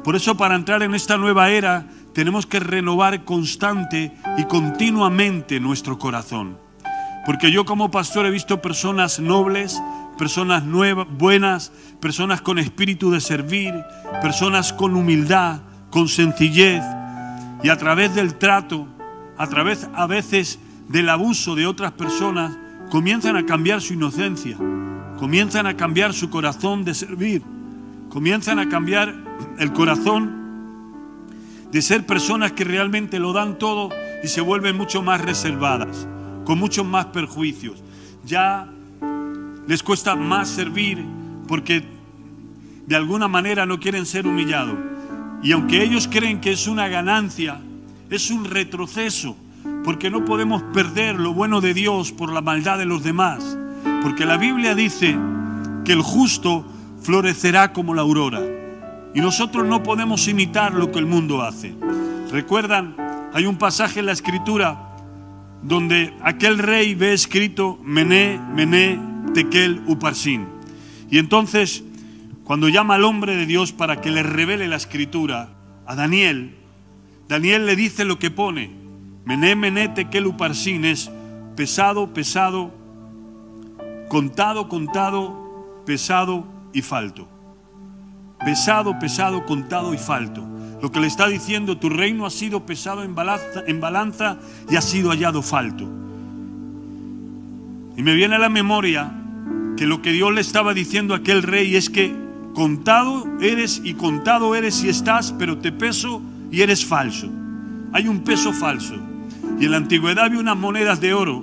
[0.06, 5.98] Por eso para entrar en esta nueva era tenemos que renovar constante y continuamente nuestro
[5.98, 6.58] corazón.
[7.26, 9.82] Porque yo como pastor he visto personas nobles,
[10.16, 13.74] personas nuevas, buenas, personas con espíritu de servir,
[14.22, 16.84] personas con humildad, con sencillez
[17.64, 18.86] y a través del trato,
[19.36, 22.56] a través a veces del abuso de otras personas,
[22.92, 24.56] comienzan a cambiar su inocencia,
[25.18, 27.42] comienzan a cambiar su corazón de servir,
[28.08, 29.14] comienzan a cambiar
[29.58, 30.46] el corazón
[31.70, 33.90] de ser personas que realmente lo dan todo
[34.22, 36.06] y se vuelven mucho más reservadas,
[36.44, 37.82] con muchos más perjuicios.
[38.24, 38.68] Ya
[39.66, 41.04] les cuesta más servir
[41.48, 41.84] porque
[42.86, 44.78] de alguna manera no quieren ser humillados.
[45.42, 47.60] Y aunque ellos creen que es una ganancia,
[48.10, 49.36] es un retroceso,
[49.84, 53.58] porque no podemos perder lo bueno de Dios por la maldad de los demás.
[54.02, 55.16] Porque la Biblia dice
[55.84, 56.64] que el justo
[57.06, 58.42] florecerá como la aurora.
[59.14, 61.72] Y nosotros no podemos imitar lo que el mundo hace.
[62.32, 62.96] ¿Recuerdan?
[63.32, 64.96] Hay un pasaje en la escritura
[65.62, 68.98] donde aquel rey ve escrito Mené, Mené,
[69.34, 70.48] Tekel, Uparsin.
[71.08, 71.84] Y entonces,
[72.42, 75.50] cuando llama al hombre de Dios para que le revele la escritura
[75.86, 76.56] a Daniel,
[77.28, 78.72] Daniel le dice lo que pone.
[79.24, 81.08] Mené, Mené, Tekel, Uparsin es
[81.54, 82.74] pesado, pesado,
[84.08, 87.26] contado, contado, pesado y falto.
[88.44, 90.46] Pesado, pesado, contado y falto.
[90.82, 94.36] Lo que le está diciendo, tu reino ha sido pesado en balanza,
[94.70, 95.84] y ha sido hallado falto.
[97.96, 99.10] Y me viene a la memoria
[99.78, 102.14] que lo que Dios le estaba diciendo a aquel rey es que
[102.54, 106.20] contado eres y contado eres y estás, pero te peso
[106.50, 107.30] y eres falso.
[107.94, 108.96] Hay un peso falso.
[109.58, 111.42] Y en la antigüedad había unas monedas de oro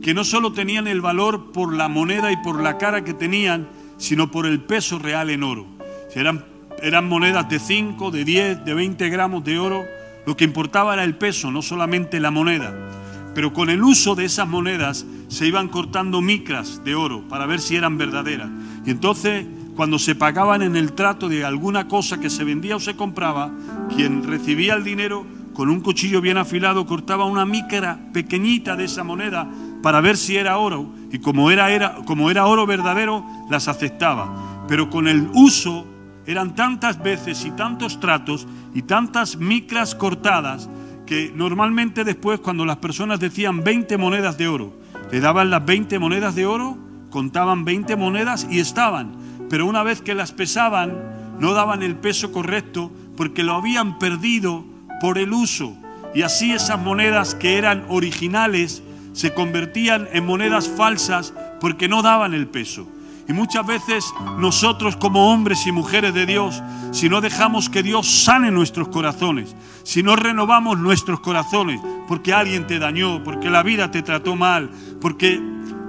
[0.00, 3.68] que no solo tenían el valor por la moneda y por la cara que tenían,
[4.00, 5.66] sino por el peso real en oro.
[6.14, 6.44] Eran,
[6.82, 9.84] eran monedas de 5, de 10, de 20 gramos de oro,
[10.26, 12.74] lo que importaba era el peso, no solamente la moneda.
[13.34, 17.60] Pero con el uso de esas monedas se iban cortando micras de oro para ver
[17.60, 18.50] si eran verdaderas.
[18.84, 19.46] Y entonces,
[19.76, 23.52] cuando se pagaban en el trato de alguna cosa que se vendía o se compraba,
[23.94, 29.04] quien recibía el dinero con un cuchillo bien afilado cortaba una micra pequeñita de esa
[29.04, 29.46] moneda
[29.82, 30.90] para ver si era oro.
[31.10, 34.64] Y como era, era, como era oro verdadero, las aceptaba.
[34.68, 35.86] Pero con el uso
[36.26, 40.68] eran tantas veces y tantos tratos y tantas micras cortadas
[41.06, 44.72] que normalmente después cuando las personas decían 20 monedas de oro,
[45.10, 46.78] le daban las 20 monedas de oro,
[47.10, 49.16] contaban 20 monedas y estaban.
[49.48, 50.96] Pero una vez que las pesaban,
[51.40, 54.64] no daban el peso correcto porque lo habían perdido
[55.00, 55.76] por el uso.
[56.14, 62.34] Y así esas monedas que eran originales se convertían en monedas falsas porque no daban
[62.34, 62.86] el peso.
[63.28, 64.04] Y muchas veces
[64.38, 69.54] nosotros como hombres y mujeres de Dios, si no dejamos que Dios sane nuestros corazones,
[69.84, 74.70] si no renovamos nuestros corazones, porque alguien te dañó, porque la vida te trató mal,
[75.00, 75.40] porque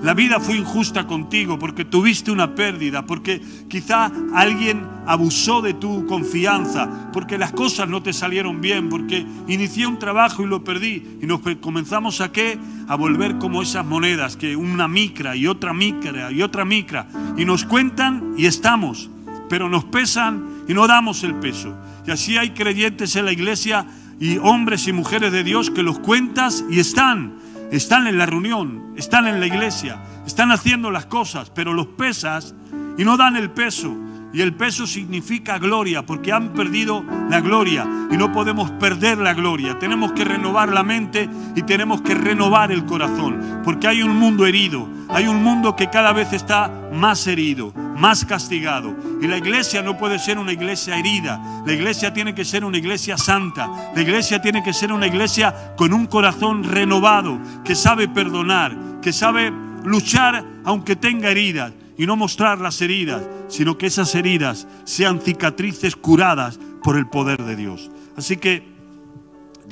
[0.02, 6.08] la vida fue injusta contigo porque tuviste una pérdida, porque quizá alguien abusó de tu
[6.08, 11.20] confianza, porque las cosas no te salieron bien, porque inicié un trabajo y lo perdí.
[11.22, 12.58] Y nos comenzamos a qué?
[12.88, 17.08] A volver como esas monedas, que una micra y otra micra y otra micra.
[17.38, 19.10] Y nos cuentan y estamos,
[19.50, 21.78] pero nos pesan y no damos el peso.
[22.08, 23.86] Y así hay creyentes en la iglesia
[24.20, 27.40] y hombres y mujeres de Dios que los cuentas y están
[27.72, 29.98] están en la reunión, están en la iglesia,
[30.28, 32.54] están haciendo las cosas, pero los pesas
[32.98, 33.96] y no dan el peso.
[34.34, 39.34] Y el peso significa gloria, porque han perdido la gloria y no podemos perder la
[39.34, 39.78] gloria.
[39.78, 44.46] Tenemos que renovar la mente y tenemos que renovar el corazón, porque hay un mundo
[44.46, 48.96] herido, hay un mundo que cada vez está más herido, más castigado.
[49.22, 52.78] Y la iglesia no puede ser una iglesia herida, la iglesia tiene que ser una
[52.78, 58.08] iglesia santa, la iglesia tiene que ser una iglesia con un corazón renovado, que sabe
[58.08, 59.52] perdonar, que sabe
[59.84, 65.96] luchar aunque tenga heridas y no mostrar las heridas, sino que esas heridas sean cicatrices
[65.96, 67.92] curadas por el poder de Dios.
[68.18, 68.72] Así que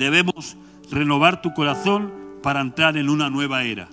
[0.00, 0.56] Debemos
[0.90, 2.10] renovar tu corazón
[2.42, 3.86] para entrar en una nueva era.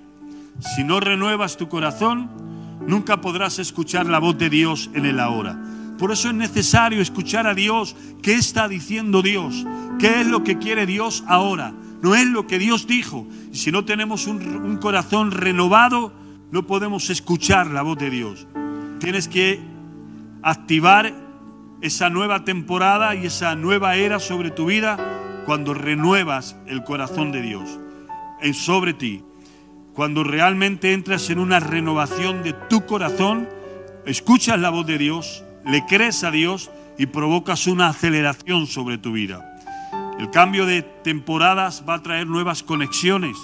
[0.62, 2.30] Si no renuevas tu corazón,
[2.88, 5.60] nunca podrás escuchar la voz de Dios en el ahora.
[5.98, 7.94] Por eso es necesario escuchar a Dios.
[8.22, 9.66] ¿Qué está diciendo Dios?
[10.00, 11.74] ¿Qué es lo que quiere Dios ahora?
[12.02, 13.28] No es lo que Dios dijo.
[13.52, 16.14] Y si no tenemos un, un corazón renovado,
[16.52, 18.48] no podemos escuchar la voz de Dios.
[19.00, 19.60] Tienes que
[20.42, 21.14] activar
[21.82, 27.42] esa nueva temporada y esa nueva era sobre tu vida cuando renuevas el corazón de
[27.42, 27.80] Dios
[28.42, 29.24] en sobre ti.
[29.94, 33.50] Cuando realmente entras en una renovación de tu corazón,
[34.06, 39.12] escuchas la voz de Dios, le crees a Dios y provocas una aceleración sobre tu
[39.12, 39.60] vida.
[40.20, 43.38] El cambio de temporadas va a traer nuevas conexiones.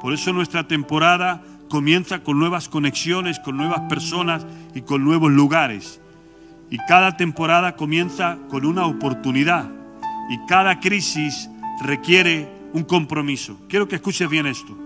[0.00, 1.42] Por eso nuestra temporada
[1.74, 4.46] comienza con nuevas conexiones, con nuevas personas
[4.76, 6.00] y con nuevos lugares.
[6.70, 9.68] Y cada temporada comienza con una oportunidad.
[10.30, 11.50] Y cada crisis
[11.82, 13.58] requiere un compromiso.
[13.68, 14.78] Quiero que escuches bien esto.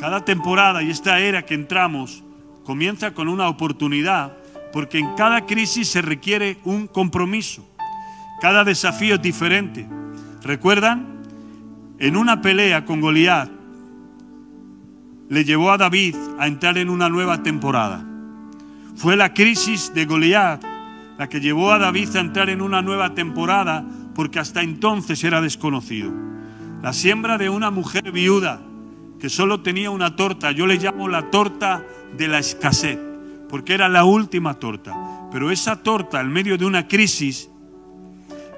[0.00, 2.24] Cada temporada y esta era que entramos
[2.64, 4.38] comienza con una oportunidad
[4.72, 7.68] porque en cada crisis se requiere un compromiso.
[8.40, 9.86] Cada desafío es diferente.
[10.42, 11.20] ¿Recuerdan?
[11.98, 13.61] En una pelea con Goliat
[15.32, 18.04] le llevó a David a entrar en una nueva temporada.
[18.96, 20.62] Fue la crisis de Goliat
[21.16, 23.82] la que llevó a David a entrar en una nueva temporada
[24.14, 26.12] porque hasta entonces era desconocido.
[26.82, 28.60] La siembra de una mujer viuda
[29.18, 31.82] que solo tenía una torta, yo le llamo la torta
[32.14, 32.98] de la escasez,
[33.48, 34.92] porque era la última torta.
[35.32, 37.48] Pero esa torta, en medio de una crisis,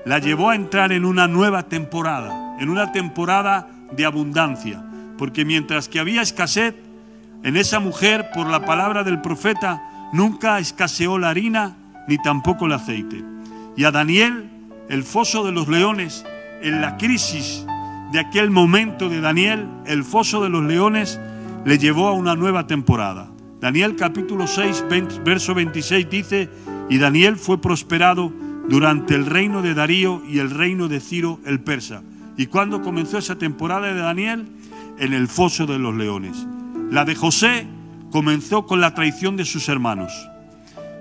[0.04, 4.82] la llevó a entrar en una nueva temporada, en una temporada de abundancia.
[5.18, 6.74] Porque mientras que había escasez,
[7.42, 11.76] en esa mujer, por la palabra del profeta, nunca escaseó la harina
[12.08, 13.22] ni tampoco el aceite.
[13.76, 14.50] Y a Daniel,
[14.88, 16.24] el foso de los leones,
[16.62, 17.66] en la crisis
[18.12, 21.20] de aquel momento de Daniel, el foso de los leones
[21.64, 23.28] le llevó a una nueva temporada.
[23.60, 24.84] Daniel capítulo 6,
[25.24, 26.50] verso 26 dice,
[26.88, 28.32] y Daniel fue prosperado
[28.68, 32.02] durante el reino de Darío y el reino de Ciro el persa.
[32.36, 34.46] ¿Y cuándo comenzó esa temporada de Daniel?
[34.98, 36.46] En el foso de los leones.
[36.90, 37.66] La de José
[38.10, 40.12] comenzó con la traición de sus hermanos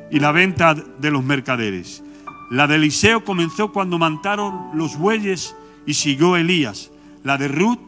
[0.10, 2.04] y la venta de los mercaderes.
[2.50, 6.92] La de Eliseo comenzó cuando mantaron los bueyes y siguió Elías.
[7.24, 7.80] La de Ruth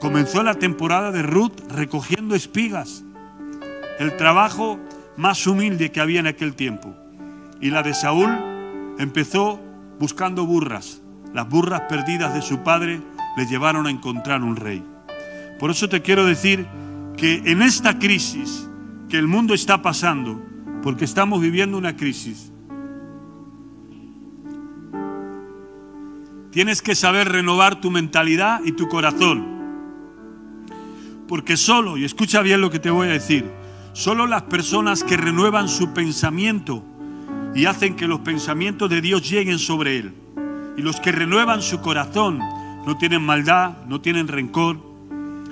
[0.00, 3.04] comenzó la temporada de Ruth recogiendo espigas,
[3.98, 4.78] el trabajo
[5.16, 6.94] más humilde que había en aquel tiempo.
[7.60, 8.36] Y la de Saúl
[8.98, 9.60] empezó
[9.98, 11.00] buscando burras.
[11.32, 13.00] Las burras perdidas de su padre
[13.36, 14.84] le llevaron a encontrar un rey.
[15.58, 16.66] Por eso te quiero decir
[17.16, 18.68] que en esta crisis
[19.08, 20.42] que el mundo está pasando,
[20.82, 22.52] porque estamos viviendo una crisis,
[26.56, 29.44] Tienes que saber renovar tu mentalidad y tu corazón.
[31.28, 33.44] Porque solo, y escucha bien lo que te voy a decir,
[33.92, 36.82] solo las personas que renuevan su pensamiento
[37.54, 40.14] y hacen que los pensamientos de Dios lleguen sobre él,
[40.78, 44.80] y los que renuevan su corazón, no tienen maldad, no tienen rencor,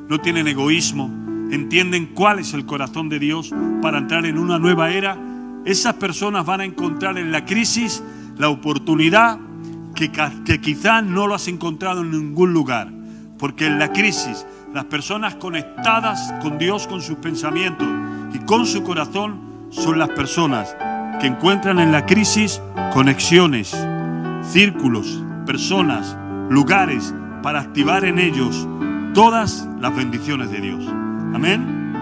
[0.09, 1.11] no tienen egoísmo,
[1.51, 3.53] entienden cuál es el corazón de Dios
[3.83, 5.19] para entrar en una nueva era,
[5.65, 8.03] esas personas van a encontrar en la crisis
[8.37, 9.39] la oportunidad
[9.95, 10.11] que,
[10.45, 12.91] que quizás no lo has encontrado en ningún lugar.
[13.39, 17.89] Porque en la crisis, las personas conectadas con Dios, con sus pensamientos
[18.35, 20.77] y con su corazón, son las personas
[21.21, 22.61] que encuentran en la crisis
[22.93, 23.77] conexiones,
[24.43, 26.17] círculos, personas,
[26.51, 28.69] lugares para activar en ellos
[29.15, 30.85] todas las bendiciones de Dios.
[31.35, 31.95] Amén.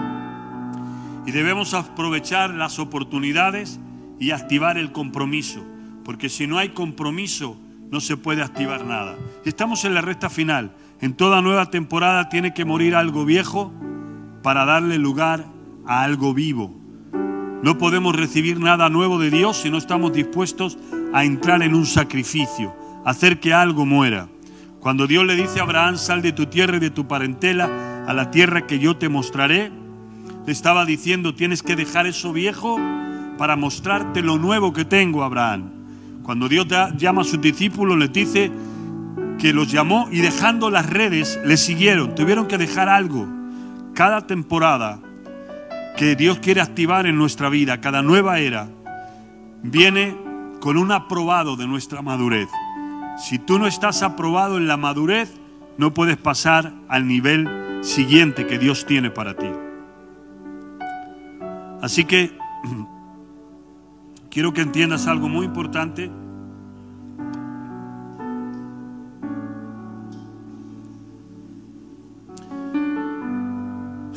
[1.27, 3.79] Y debemos aprovechar las oportunidades
[4.19, 5.63] y activar el compromiso,
[6.03, 7.55] porque si no hay compromiso,
[7.91, 9.15] no se puede activar nada.
[9.45, 10.75] Estamos en la recta final.
[11.01, 13.71] En toda nueva temporada tiene que morir algo viejo
[14.41, 15.45] para darle lugar
[15.85, 16.73] a algo vivo.
[17.61, 20.79] No podemos recibir nada nuevo de Dios si no estamos dispuestos
[21.13, 24.27] a entrar en un sacrificio, hacer que algo muera.
[24.83, 28.13] Cuando Dios le dice a Abraham, sal de tu tierra y de tu parentela a
[28.13, 29.71] la tierra que yo te mostraré,
[30.45, 32.77] le estaba diciendo, tienes que dejar eso viejo
[33.37, 35.71] para mostrarte lo nuevo que tengo, Abraham.
[36.21, 36.67] Cuando Dios
[36.97, 38.51] llama a sus discípulos, les dice
[39.39, 42.13] que los llamó y dejando las redes, le siguieron.
[42.13, 43.25] Tuvieron que dejar algo.
[43.93, 44.99] Cada temporada
[45.95, 48.67] que Dios quiere activar en nuestra vida, cada nueva era,
[49.61, 50.13] viene
[50.59, 52.49] con un aprobado de nuestra madurez.
[53.17, 55.33] Si tú no estás aprobado en la madurez,
[55.77, 57.47] no puedes pasar al nivel
[57.83, 59.47] siguiente que Dios tiene para ti.
[61.81, 62.31] Así que
[64.29, 66.09] quiero que entiendas algo muy importante.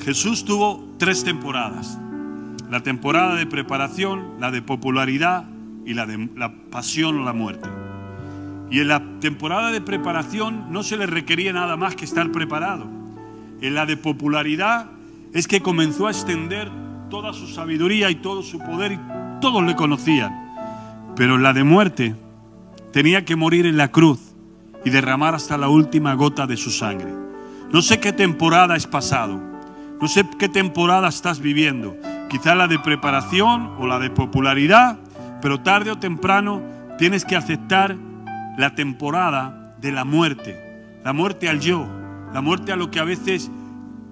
[0.05, 1.99] Jesús tuvo tres temporadas.
[2.71, 5.45] La temporada de preparación, la de popularidad
[5.85, 7.69] y la de la pasión o la muerte.
[8.71, 12.87] Y en la temporada de preparación no se le requería nada más que estar preparado.
[13.61, 14.91] En la de popularidad
[15.33, 16.71] es que comenzó a extender
[17.11, 19.01] toda su sabiduría y todo su poder y
[19.41, 21.15] todos le conocían.
[21.15, 22.15] Pero en la de muerte
[22.93, 24.35] tenía que morir en la cruz
[24.85, 27.13] y derramar hasta la última gota de su sangre.
[27.73, 29.41] No sé qué temporada has pasado,
[30.01, 31.97] no sé qué temporada estás viviendo,
[32.29, 34.99] quizá la de preparación o la de popularidad,
[35.43, 36.63] pero tarde o temprano
[36.99, 37.97] tienes que aceptar
[38.57, 41.87] la temporada de la muerte, la muerte al yo,
[42.33, 43.51] la muerte a lo que a veces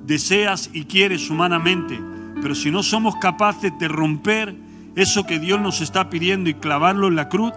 [0.06, 1.98] deseas y quieres humanamente,
[2.42, 4.54] pero si no somos capaces de romper
[4.96, 7.52] eso que Dios nos está pidiendo y clavarlo en la cruz,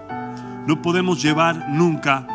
[0.66, 2.28] no podemos llevar nunca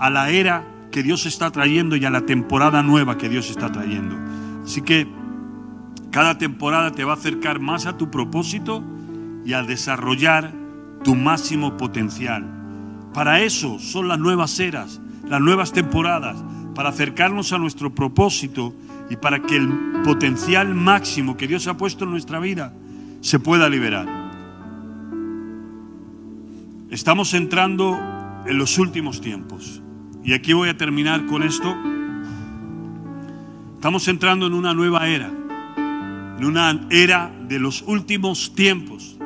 [0.00, 3.70] a la era que Dios está trayendo y a la temporada nueva que Dios está
[3.70, 4.16] trayendo.
[4.64, 5.06] Así que
[6.10, 8.82] cada temporada te va a acercar más a tu propósito
[9.44, 10.52] y a desarrollar
[11.04, 12.57] tu máximo potencial.
[13.18, 16.36] Para eso son las nuevas eras, las nuevas temporadas,
[16.76, 18.72] para acercarnos a nuestro propósito
[19.10, 19.68] y para que el
[20.04, 22.72] potencial máximo que Dios ha puesto en nuestra vida
[23.20, 24.06] se pueda liberar.
[26.92, 27.98] Estamos entrando
[28.46, 29.82] en los últimos tiempos.
[30.22, 31.76] Y aquí voy a terminar con esto.
[33.74, 35.28] Estamos entrando en una nueva era,
[36.38, 39.17] en una era de los últimos tiempos.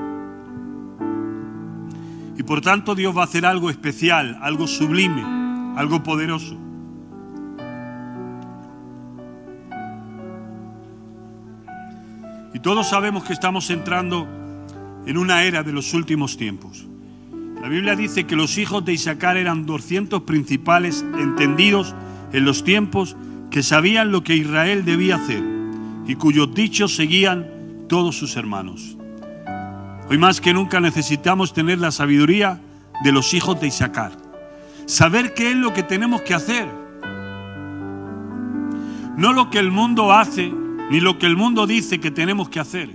[2.42, 5.22] Y por tanto Dios va a hacer algo especial, algo sublime,
[5.76, 6.56] algo poderoso.
[12.52, 14.26] Y todos sabemos que estamos entrando
[15.06, 16.84] en una era de los últimos tiempos.
[17.60, 21.94] La Biblia dice que los hijos de Isaacar eran 200 principales entendidos
[22.32, 23.14] en los tiempos
[23.52, 25.44] que sabían lo que Israel debía hacer
[26.08, 27.46] y cuyos dichos seguían
[27.88, 28.96] todos sus hermanos.
[30.12, 32.60] Hoy más que nunca necesitamos tener la sabiduría
[33.02, 34.12] de los hijos de Isaacar.
[34.84, 36.68] Saber qué es lo que tenemos que hacer.
[39.16, 40.52] No lo que el mundo hace,
[40.90, 42.90] ni lo que el mundo dice que tenemos que hacer,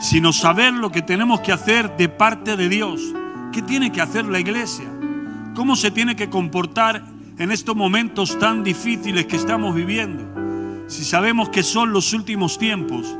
[0.00, 3.02] sino saber lo que tenemos que hacer de parte de Dios.
[3.52, 4.86] ¿Qué tiene que hacer la iglesia?
[5.54, 7.04] ¿Cómo se tiene que comportar
[7.36, 10.24] en estos momentos tan difíciles que estamos viviendo?
[10.88, 13.18] Si sabemos que son los últimos tiempos,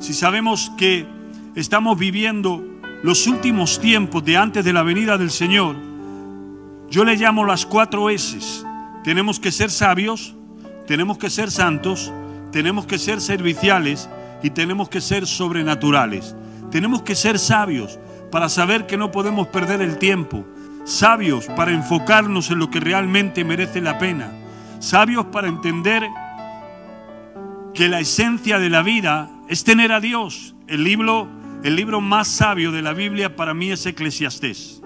[0.00, 1.13] si sabemos que
[1.54, 2.62] estamos viviendo
[3.02, 5.76] los últimos tiempos de antes de la venida del Señor,
[6.90, 8.38] yo le llamo las cuatro S.
[9.02, 10.34] Tenemos que ser sabios,
[10.86, 12.12] tenemos que ser santos,
[12.52, 14.08] tenemos que ser serviciales
[14.42, 16.36] y tenemos que ser sobrenaturales.
[16.70, 17.98] Tenemos que ser sabios
[18.30, 20.44] para saber que no podemos perder el tiempo.
[20.84, 24.32] Sabios para enfocarnos en lo que realmente merece la pena.
[24.80, 26.02] Sabios para entender
[27.72, 30.54] que la esencia de la vida es tener a Dios.
[30.66, 31.28] El libro,
[31.64, 34.82] el libro más sabio de la Biblia para mí es Eclesiastés.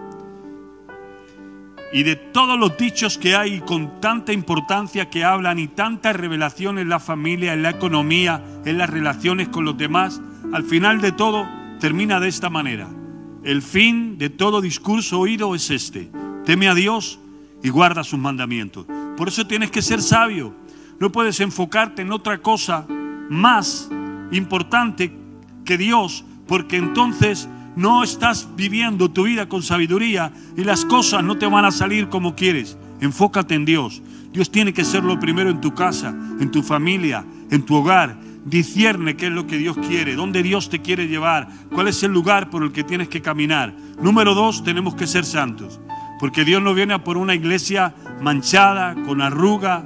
[1.92, 6.78] Y de todos los dichos que hay con tanta importancia que hablan y tanta revelación
[6.78, 10.20] en la familia, en la economía, en las relaciones con los demás,
[10.52, 11.48] al final de todo
[11.80, 12.88] termina de esta manera.
[13.42, 16.12] El fin de todo discurso oído es este.
[16.44, 17.18] Teme a Dios
[17.60, 18.86] y guarda sus mandamientos.
[19.16, 20.54] Por eso tienes que ser sabio.
[21.00, 22.86] No puedes enfocarte en otra cosa
[23.28, 23.90] más
[24.30, 25.12] importante
[25.64, 31.38] que Dios, porque entonces no estás viviendo tu vida con sabiduría y las cosas no
[31.38, 32.76] te van a salir como quieres.
[33.00, 34.02] Enfócate en Dios.
[34.32, 36.08] Dios tiene que ser lo primero en tu casa,
[36.40, 38.18] en tu familia, en tu hogar.
[38.44, 42.12] Discierne qué es lo que Dios quiere, dónde Dios te quiere llevar, cuál es el
[42.12, 43.74] lugar por el que tienes que caminar.
[44.02, 45.80] Número dos, tenemos que ser santos,
[46.18, 49.84] porque Dios no viene por una iglesia manchada, con arruga.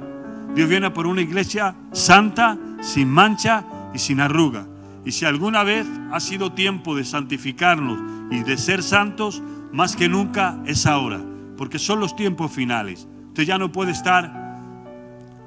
[0.55, 4.65] Dios viene por una iglesia santa, sin mancha y sin arruga.
[5.05, 7.99] Y si alguna vez ha sido tiempo de santificarnos
[8.31, 9.41] y de ser santos,
[9.71, 11.19] más que nunca es ahora,
[11.57, 13.07] porque son los tiempos finales.
[13.29, 14.31] Usted ya no puede estar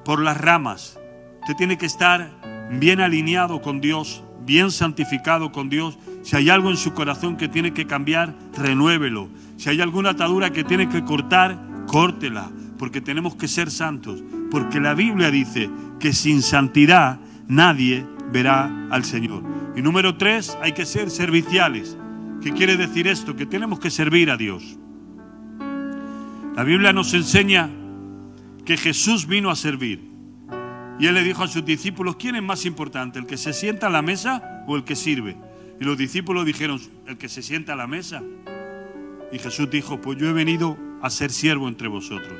[0.04, 0.98] por las ramas,
[1.40, 2.30] usted tiene que estar
[2.72, 5.98] bien alineado con Dios, bien santificado con Dios.
[6.22, 9.28] Si hay algo en su corazón que tiene que cambiar, renuévelo.
[9.57, 14.22] Si hay alguna atadura que tiene que cortar, córtela, porque tenemos que ser santos.
[14.50, 19.42] Porque la Biblia dice que sin santidad nadie verá al Señor.
[19.76, 21.96] Y número tres, hay que ser serviciales.
[22.42, 23.36] ¿Qué quiere decir esto?
[23.36, 24.78] Que tenemos que servir a Dios.
[26.54, 27.68] La Biblia nos enseña
[28.64, 30.10] que Jesús vino a servir.
[30.98, 33.18] Y él le dijo a sus discípulos, ¿quién es más importante?
[33.18, 35.36] ¿El que se sienta a la mesa o el que sirve?
[35.78, 38.22] Y los discípulos dijeron, el que se sienta a la mesa.
[39.30, 42.32] Y Jesús dijo, pues yo he venido a ser siervo entre vosotros.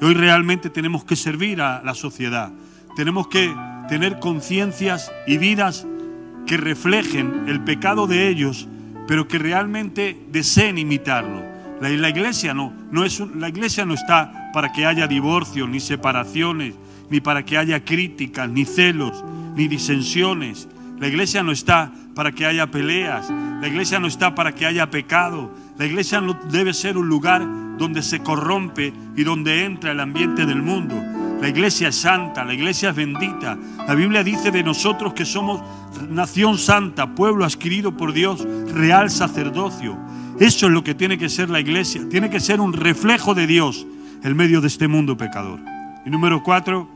[0.00, 2.52] Y hoy realmente tenemos que servir a la sociedad.
[2.94, 3.54] Tenemos que
[3.88, 5.86] tener conciencias y vidas
[6.46, 8.68] que reflejen el pecado de ellos,
[9.06, 11.42] pero que realmente deseen imitarlo.
[11.80, 16.74] La, iglesia no, no es la iglesia no está para que haya divorcios, ni separaciones,
[17.10, 19.24] ni para que haya críticas, ni celos,
[19.54, 20.68] ni disensiones.
[20.98, 23.30] La iglesia no está para que haya peleas.
[23.60, 25.52] La iglesia no está para que haya pecado.
[25.76, 30.46] La iglesia no debe ser un lugar donde se corrompe y donde entra el ambiente
[30.46, 30.94] del mundo.
[31.40, 33.58] La iglesia es santa, la iglesia es bendita.
[33.86, 35.62] La Biblia dice de nosotros que somos
[36.08, 39.98] nación santa, pueblo adquirido por Dios, real sacerdocio.
[40.40, 42.08] Eso es lo que tiene que ser la iglesia.
[42.08, 43.86] Tiene que ser un reflejo de Dios
[44.22, 45.60] en medio de este mundo pecador.
[46.04, 46.88] Y número cuatro,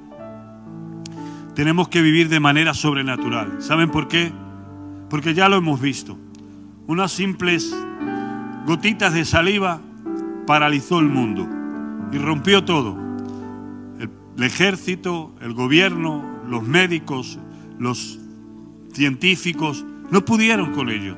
[1.54, 3.60] tenemos que vivir de manera sobrenatural.
[3.60, 4.32] ¿Saben por qué?
[5.08, 6.16] Porque ya lo hemos visto.
[6.86, 7.74] Unas simples
[8.66, 9.80] gotitas de saliva
[10.46, 11.46] paralizó el mundo
[12.12, 13.09] y rompió todo.
[14.40, 17.38] El, ejército, el gobierno, los médicos,
[17.78, 18.18] los
[18.90, 21.14] científicos, no pudieron con ello.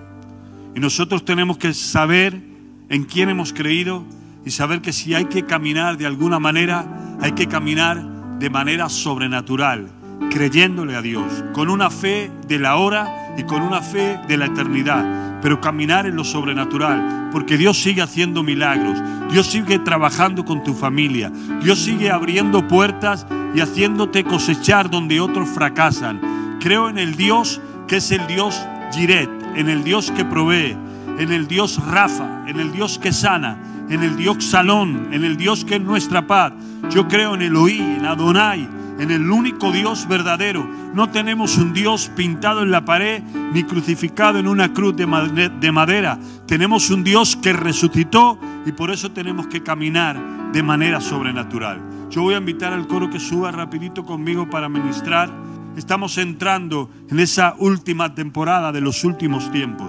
[0.74, 2.42] Y nosotros tenemos que saber
[2.88, 4.02] en quién hemos creído
[4.44, 8.88] y saber que si hay que caminar de alguna manera, hay que caminar de manera
[8.88, 9.86] sobrenatural,
[10.28, 14.46] creyéndole a Dios, con una fe de la hora y con una fe de la
[14.46, 20.62] eternidad, pero caminar en lo sobrenatural, porque Dios sigue haciendo milagros, Dios sigue trabajando con
[20.62, 21.30] tu familia,
[21.62, 26.58] Dios sigue abriendo puertas y haciéndote cosechar donde otros fracasan.
[26.60, 28.58] Creo en el Dios que es el Dios
[28.92, 30.76] Jiret, en el Dios que provee,
[31.18, 33.58] en el Dios Rafa, en el Dios que sana,
[33.90, 36.52] en el Dios Salón, en el Dios que es nuestra paz.
[36.90, 38.68] Yo creo en Eloí, en Adonai,
[39.02, 40.64] en el único Dios verdadero.
[40.94, 43.22] No tenemos un Dios pintado en la pared
[43.52, 46.18] ni crucificado en una cruz de made- de madera.
[46.46, 50.16] Tenemos un Dios que resucitó y por eso tenemos que caminar
[50.52, 51.80] de manera sobrenatural.
[52.10, 55.30] Yo voy a invitar al coro que suba rapidito conmigo para ministrar.
[55.76, 59.88] Estamos entrando en esa última temporada de los últimos tiempos.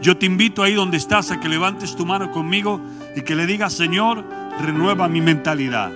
[0.00, 2.80] Yo te invito ahí donde estás a que levantes tu mano conmigo
[3.16, 4.24] y que le digas, Señor,
[4.60, 5.90] renueva mi mentalidad.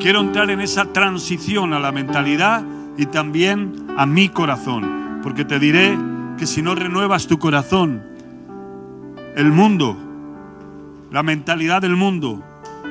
[0.00, 2.62] Quiero entrar en esa transición a la mentalidad
[2.98, 5.20] y también a mi corazón.
[5.22, 5.96] Porque te diré
[6.38, 8.02] que si no renuevas tu corazón,
[9.36, 9.96] el mundo,
[11.10, 12.42] la mentalidad del mundo,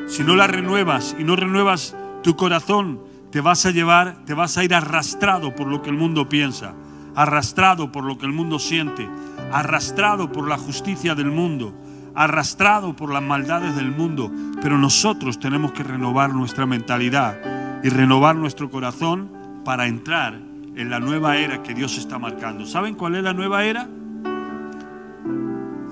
[0.08, 3.00] si no la renuevas y no renuevas tu corazón,
[3.32, 6.74] te vas a llevar, te vas a ir arrastrado por lo que el mundo piensa,
[7.16, 9.08] arrastrado por lo que el mundo siente,
[9.52, 11.74] arrastrado por la justicia del mundo,
[12.16, 14.32] arrastrado por las maldades del mundo.
[14.62, 17.38] Pero nosotros tenemos que renovar nuestra mentalidad
[17.84, 19.30] y renovar nuestro corazón
[19.64, 20.40] para entrar
[20.76, 22.66] en la nueva era que Dios está marcando.
[22.66, 23.88] ¿Saben cuál es la nueva era?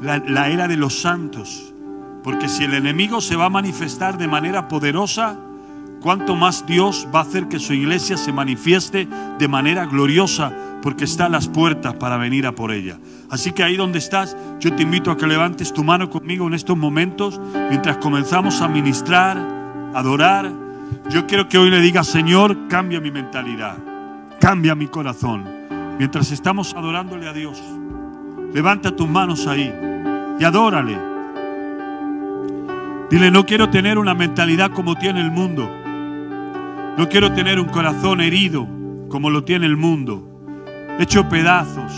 [0.02, 1.74] La, la era de los santos.
[2.24, 5.38] Porque si el enemigo se va a manifestar de manera poderosa,
[6.02, 9.08] cuánto más Dios va a hacer que su iglesia se manifieste
[9.40, 10.52] de manera gloriosa,
[10.84, 13.00] porque está las puertas para venir a por ella.
[13.30, 16.54] Así que ahí donde estás, yo te invito a que levantes tu mano conmigo en
[16.54, 20.52] estos momentos, mientras comenzamos a ministrar, a adorar.
[21.10, 23.78] Yo quiero que hoy le digas, Señor, cambia mi mentalidad,
[24.42, 25.46] cambia mi corazón.
[25.98, 27.64] Mientras estamos adorándole a Dios,
[28.54, 29.74] levanta tus manos ahí
[30.38, 30.98] y adórale.
[33.10, 35.66] Dile, no quiero tener una mentalidad como tiene el mundo.
[36.98, 38.68] No quiero tener un corazón herido
[39.08, 40.33] como lo tiene el mundo,
[41.00, 41.92] hecho pedazos.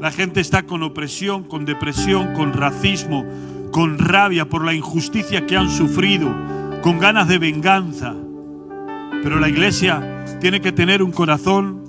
[0.00, 3.24] La gente está con opresión, con depresión, con racismo,
[3.70, 6.34] con rabia por la injusticia que han sufrido,
[6.82, 8.14] con ganas de venganza.
[9.22, 11.82] Pero la iglesia tiene que tener un corazón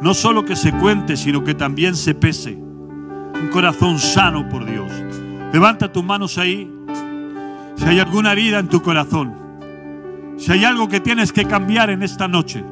[0.00, 2.54] no solo que se cuente, sino que también se pese.
[2.54, 4.90] Un corazón sano por Dios.
[5.52, 6.70] Levanta tus manos ahí.
[7.76, 9.34] Si hay alguna herida en tu corazón,
[10.38, 12.64] si hay algo que tienes que cambiar en esta noche,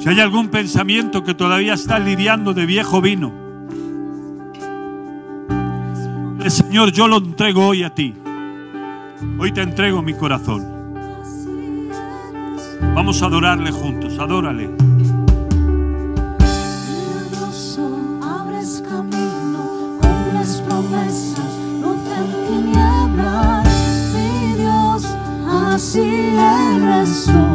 [0.00, 3.32] si hay algún pensamiento que todavía estás lidiando de viejo vino,
[6.42, 8.14] el Señor, yo lo entrego hoy a ti.
[9.38, 10.66] Hoy te entrego mi corazón.
[12.94, 14.70] Vamos a adorarle juntos, adórale.
[18.22, 21.52] Abres camino, cumples promesas,
[22.48, 23.68] tinieblas,
[24.14, 25.04] mi Dios,
[25.46, 27.49] así eres tú.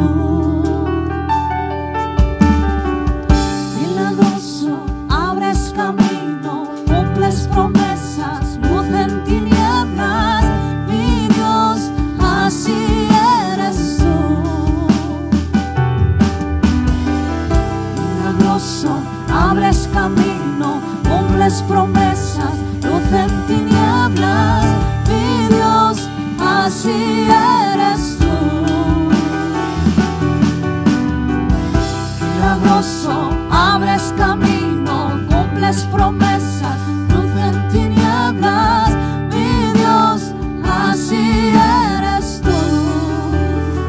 [33.51, 38.95] abres camino, cumples promesas, luz en tinieblas,
[39.32, 41.51] mi Dios, así
[41.97, 42.49] eres tú.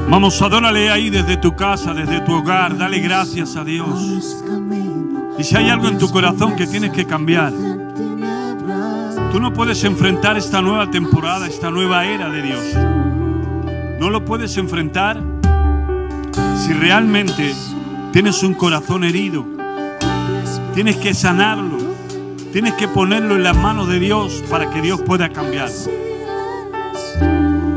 [0.09, 4.43] Vamos, adórale ahí desde tu casa, desde tu hogar, dale gracias a Dios.
[5.39, 7.53] Y si hay algo en tu corazón que tienes que cambiar,
[9.33, 12.63] tú no puedes enfrentar esta nueva temporada, esta nueva era de Dios.
[14.01, 15.21] No lo puedes enfrentar
[16.57, 17.55] si realmente
[18.17, 19.45] tienes un corazón herido.
[20.73, 21.77] Tienes que sanarlo.
[22.51, 25.69] Tienes que ponerlo en las manos de Dios para que Dios pueda cambiar.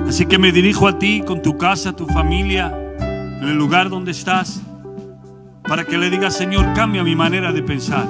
[0.07, 4.11] Así que me dirijo a ti con tu casa, tu familia, en el lugar donde
[4.11, 4.61] estás,
[5.63, 8.07] para que le digas, Señor, cambia mi manera de pensar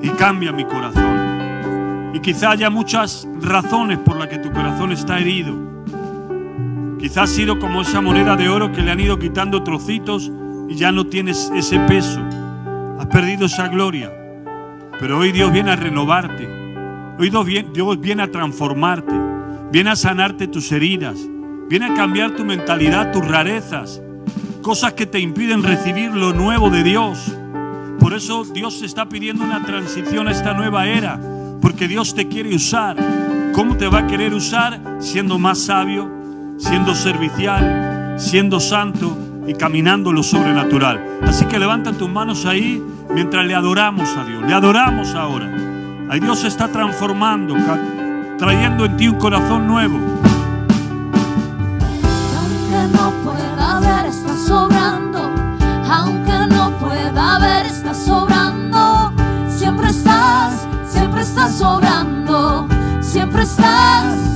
[0.00, 2.12] y cambia mi corazón.
[2.14, 5.54] Y quizá haya muchas razones por las que tu corazón está herido.
[6.98, 10.32] Quizá ha sido como esa moneda de oro que le han ido quitando trocitos
[10.70, 12.20] y ya no tienes ese peso.
[12.98, 14.12] Has perdido esa gloria.
[15.00, 16.48] Pero hoy Dios viene a renovarte.
[17.18, 17.28] Hoy
[17.74, 19.12] Dios viene a transformarte.
[19.72, 21.18] Viene a sanarte tus heridas.
[21.68, 24.00] Viene a cambiar tu mentalidad, tus rarezas.
[24.62, 27.18] Cosas que te impiden recibir lo nuevo de Dios.
[27.98, 31.18] Por eso Dios está pidiendo una transición a esta nueva era.
[31.60, 32.96] Porque Dios te quiere usar.
[33.54, 34.80] ¿Cómo te va a querer usar?
[35.00, 36.08] Siendo más sabio,
[36.58, 41.18] siendo servicial, siendo santo y caminando lo sobrenatural.
[41.24, 42.80] Así que levanta tus manos ahí
[43.12, 44.44] mientras le adoramos a Dios.
[44.46, 45.52] Le adoramos ahora.
[46.08, 47.56] Ahí Dios se está transformando
[48.38, 49.98] trayendo en ti un corazón nuevo.
[52.38, 55.18] Aunque no pueda ver, está sobrando.
[55.90, 59.12] Aunque no pueda ver, está sobrando.
[59.48, 62.68] Siempre estás, siempre estás sobrando.
[63.00, 64.29] Siempre estás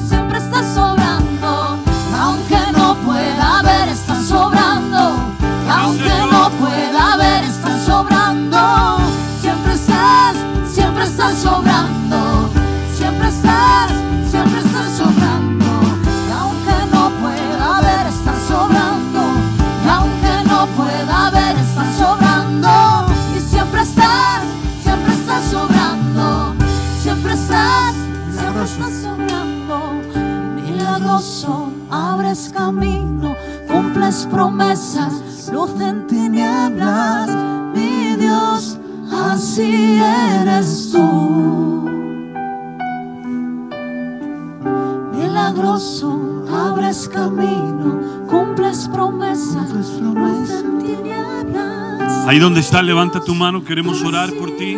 [52.35, 54.77] Ahí donde estás, levanta tu mano, queremos orar por ti.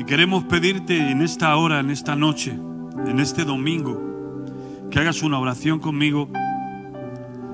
[0.00, 2.58] Y queremos pedirte en esta hora, en esta noche,
[3.06, 3.96] en este domingo,
[4.90, 6.28] que hagas una oración conmigo.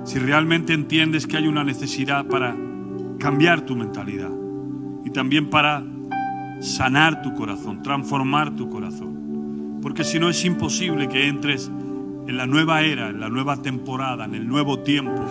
[0.05, 2.57] Si realmente entiendes que hay una necesidad para
[3.19, 4.31] cambiar tu mentalidad
[5.05, 5.85] y también para
[6.63, 9.79] sanar tu corazón, transformar tu corazón.
[9.83, 11.71] Porque si no es imposible que entres
[12.27, 15.23] en la nueva era, en la nueva temporada, en el nuevo tiempo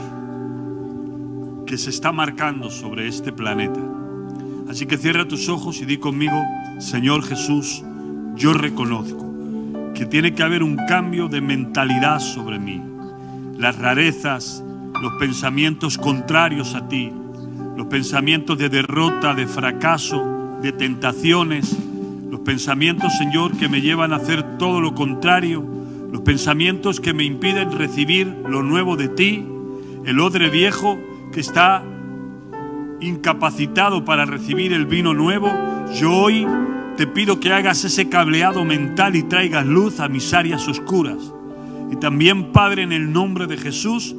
[1.65, 3.79] que se está marcando sobre este planeta.
[4.69, 6.43] Así que cierra tus ojos y di conmigo,
[6.79, 7.83] Señor Jesús,
[8.35, 9.25] yo reconozco
[9.93, 12.81] que tiene que haber un cambio de mentalidad sobre mí.
[13.57, 14.63] Las rarezas,
[15.01, 17.11] los pensamientos contrarios a ti,
[17.77, 21.75] los pensamientos de derrota, de fracaso, de tentaciones,
[22.29, 25.65] los pensamientos, Señor, que me llevan a hacer todo lo contrario,
[26.11, 29.45] los pensamientos que me impiden recibir lo nuevo de ti,
[30.05, 30.97] el odre viejo
[31.31, 31.83] que está
[32.99, 35.51] incapacitado para recibir el vino nuevo,
[35.93, 36.47] yo hoy
[36.97, 41.33] te pido que hagas ese cableado mental y traigas luz a mis áreas oscuras.
[41.91, 44.15] Y también, Padre, en el nombre de Jesús,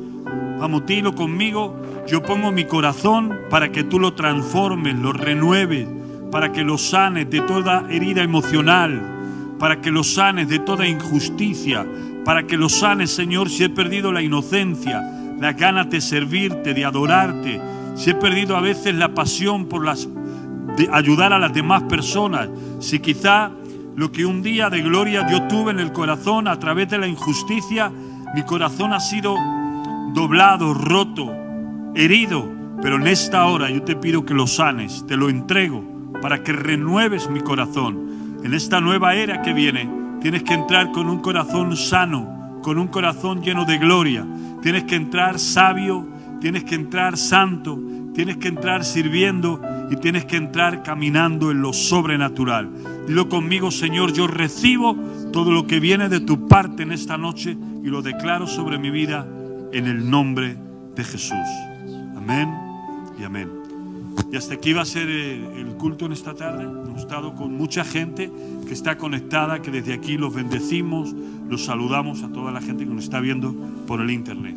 [0.59, 1.75] vamos, dilo conmigo,
[2.07, 5.89] yo pongo mi corazón para que tú lo transformes, lo renueves,
[6.31, 9.01] para que lo sanes de toda herida emocional,
[9.59, 11.87] para que lo sanes de toda injusticia,
[12.25, 16.85] para que lo sanes, Señor, si he perdido la inocencia, las ganas de servirte, de
[16.85, 17.61] adorarte,
[17.95, 20.09] si he perdido a veces la pasión por las,
[20.93, 23.51] ayudar a las demás personas, si quizá
[23.97, 27.07] lo que un día de gloria yo tuve en el corazón a través de la
[27.07, 27.91] injusticia,
[28.35, 29.35] mi corazón ha sido
[30.13, 31.33] doblado, roto,
[31.95, 32.47] herido,
[32.83, 35.83] pero en esta hora yo te pido que lo sanes, te lo entrego
[36.21, 38.39] para que renueves mi corazón.
[38.45, 39.89] En esta nueva era que viene,
[40.21, 44.27] tienes que entrar con un corazón sano, con un corazón lleno de gloria.
[44.67, 46.09] Tienes que entrar sabio,
[46.41, 47.79] tienes que entrar santo,
[48.13, 49.61] tienes que entrar sirviendo
[49.93, 52.69] y tienes que entrar caminando en lo sobrenatural.
[53.07, 54.97] Dilo conmigo, Señor, yo recibo
[55.33, 58.91] todo lo que viene de tu parte en esta noche y lo declaro sobre mi
[58.91, 59.25] vida
[59.73, 60.57] en el nombre
[60.97, 61.47] de Jesús.
[62.17, 62.53] Amén
[63.21, 63.66] y amén.
[64.31, 66.65] Y hasta aquí va a ser eh, el culto en esta tarde.
[66.65, 68.31] Hemos estado con mucha gente
[68.67, 71.15] que está conectada, que desde aquí los bendecimos,
[71.49, 73.55] los saludamos a toda la gente que nos está viendo
[73.87, 74.57] por el internet.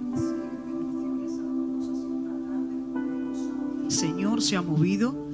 [3.88, 5.29] Señor se ha movido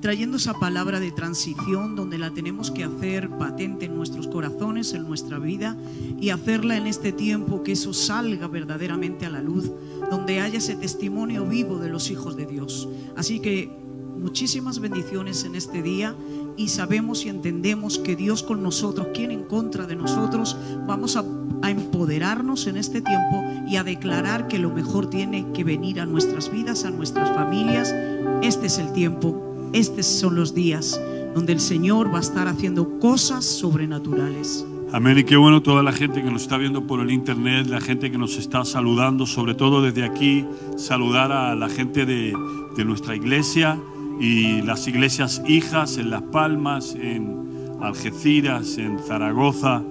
[0.00, 5.06] trayendo esa palabra de transición donde la tenemos que hacer patente en nuestros corazones, en
[5.06, 5.76] nuestra vida
[6.18, 9.70] y hacerla en este tiempo que eso salga verdaderamente a la luz,
[10.10, 12.88] donde haya ese testimonio vivo de los hijos de Dios.
[13.16, 13.70] Así que
[14.18, 16.14] muchísimas bendiciones en este día
[16.56, 20.56] y sabemos y entendemos que Dios con nosotros, quien en contra de nosotros,
[20.86, 21.24] vamos a,
[21.62, 26.06] a empoderarnos en este tiempo y a declarar que lo mejor tiene que venir a
[26.06, 27.94] nuestras vidas, a nuestras familias.
[28.42, 29.39] Este es el tiempo
[29.72, 31.00] estos son los días
[31.34, 34.66] donde el Señor va a estar haciendo cosas sobrenaturales.
[34.92, 35.18] Amén.
[35.18, 38.10] Y qué bueno toda la gente que nos está viendo por el internet, la gente
[38.10, 40.44] que nos está saludando, sobre todo desde aquí,
[40.76, 42.34] saludar a la gente de,
[42.76, 43.78] de nuestra iglesia
[44.20, 49.82] y las iglesias hijas en Las Palmas, en Algeciras, en Zaragoza,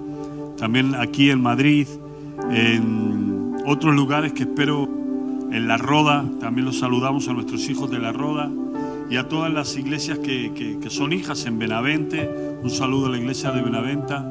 [0.58, 1.88] también aquí en Madrid,
[2.50, 4.86] en otros lugares que espero
[5.50, 8.50] en La Roda, también los saludamos a nuestros hijos de La Roda
[9.10, 12.30] y a todas las iglesias que, que, son hijas en Benavente.
[12.62, 14.24] Un saludo a la iglesia de Benaventa,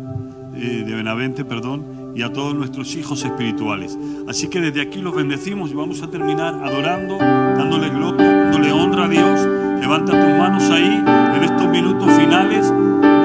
[0.56, 3.98] eh, de Benavente, perdón, y a todos nuestros hijos espirituales.
[4.30, 9.06] Así que desde aquí los bendecimos y vamos a terminar adorando, dándole gloria, dándole honra
[9.06, 9.48] a Dios.
[9.82, 11.04] Levanta tus manos ahí
[11.36, 12.74] en estos minutos finales.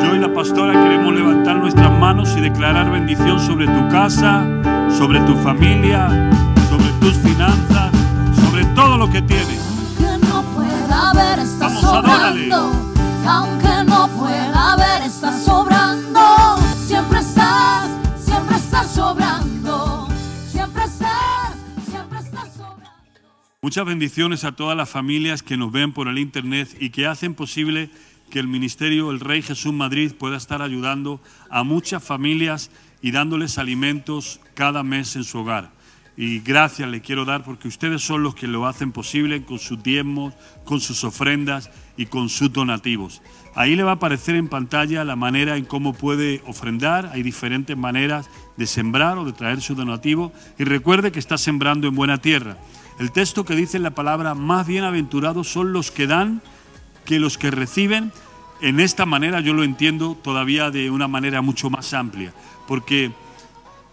[0.02, 4.44] Yo y la pastora queremos levantar nuestras manos y declarar bendición sobre tu casa,
[4.90, 6.30] sobre tu familia,
[6.68, 7.92] sobre tus finanzas,
[8.44, 9.63] sobre todo lo que tienes.
[11.14, 12.72] Ver, está sobrando.
[13.26, 16.56] Aunque no pueda ver, está sobrando.
[16.76, 17.88] Siempre estás,
[18.18, 20.08] siempre estás sobrando.
[20.50, 21.54] Siempre estás,
[21.88, 22.90] siempre estás sobrando.
[23.62, 27.34] Muchas bendiciones a todas las familias que nos ven por el internet y que hacen
[27.34, 27.90] posible
[28.30, 33.58] que el ministerio El Rey Jesús Madrid pueda estar ayudando a muchas familias y dándoles
[33.58, 35.73] alimentos cada mes en su hogar.
[36.16, 39.82] Y gracias le quiero dar porque ustedes son los que lo hacen posible con sus
[39.82, 40.32] diezmos,
[40.64, 43.20] con sus ofrendas y con sus donativos.
[43.56, 47.10] Ahí le va a aparecer en pantalla la manera en cómo puede ofrendar.
[47.12, 50.32] Hay diferentes maneras de sembrar o de traer su donativo.
[50.58, 52.58] Y recuerde que está sembrando en buena tierra.
[52.98, 56.42] El texto que dice la palabra, más bienaventurados son los que dan
[57.04, 58.12] que los que reciben.
[58.60, 62.32] En esta manera yo lo entiendo todavía de una manera mucho más amplia.
[62.66, 63.12] Porque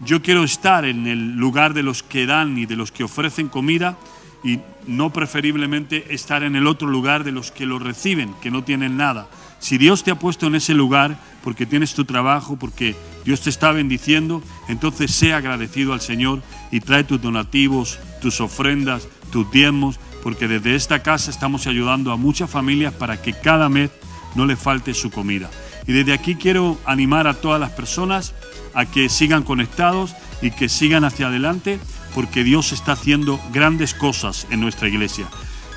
[0.04, 3.50] yo quiero estar en el lugar de los que dan y de los que ofrecen
[3.50, 3.98] comida
[4.44, 8.64] y no preferiblemente estar en el otro lugar de los que lo reciben, que no
[8.64, 9.30] tienen nada.
[9.60, 13.52] Si Dios te ha puesto en ese lugar porque tienes tu trabajo, porque Dios te
[13.52, 16.42] está bendiciendo, entonces sea agradecido al Señor
[16.72, 22.18] y trae tus donativos, tus ofrendas, tus diezmos, porque desde esta casa estamos ayudando a
[22.18, 23.92] muchas familias para que cada mes
[24.34, 25.52] no le falte su comida.
[25.88, 28.34] Y desde aquí quiero animar a todas las personas
[28.74, 31.80] a que sigan conectados y que sigan hacia adelante
[32.14, 35.28] porque Dios está haciendo grandes cosas en nuestra iglesia.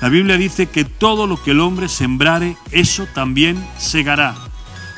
[0.01, 4.35] La Biblia dice que todo lo que el hombre sembrare, eso también segará.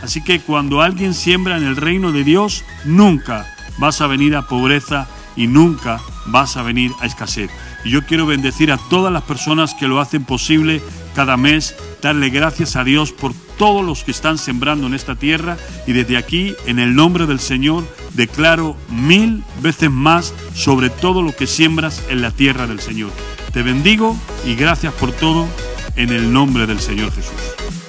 [0.01, 3.45] Así que cuando alguien siembra en el reino de Dios, nunca
[3.77, 7.49] vas a venir a pobreza y nunca vas a venir a escasez.
[7.85, 10.81] Y yo quiero bendecir a todas las personas que lo hacen posible
[11.15, 15.57] cada mes, darle gracias a Dios por todos los que están sembrando en esta tierra
[15.85, 21.35] y desde aquí, en el nombre del Señor, declaro mil veces más sobre todo lo
[21.35, 23.11] que siembras en la tierra del Señor.
[23.51, 24.15] Te bendigo
[24.45, 25.47] y gracias por todo
[25.95, 27.86] en el nombre del Señor Jesús.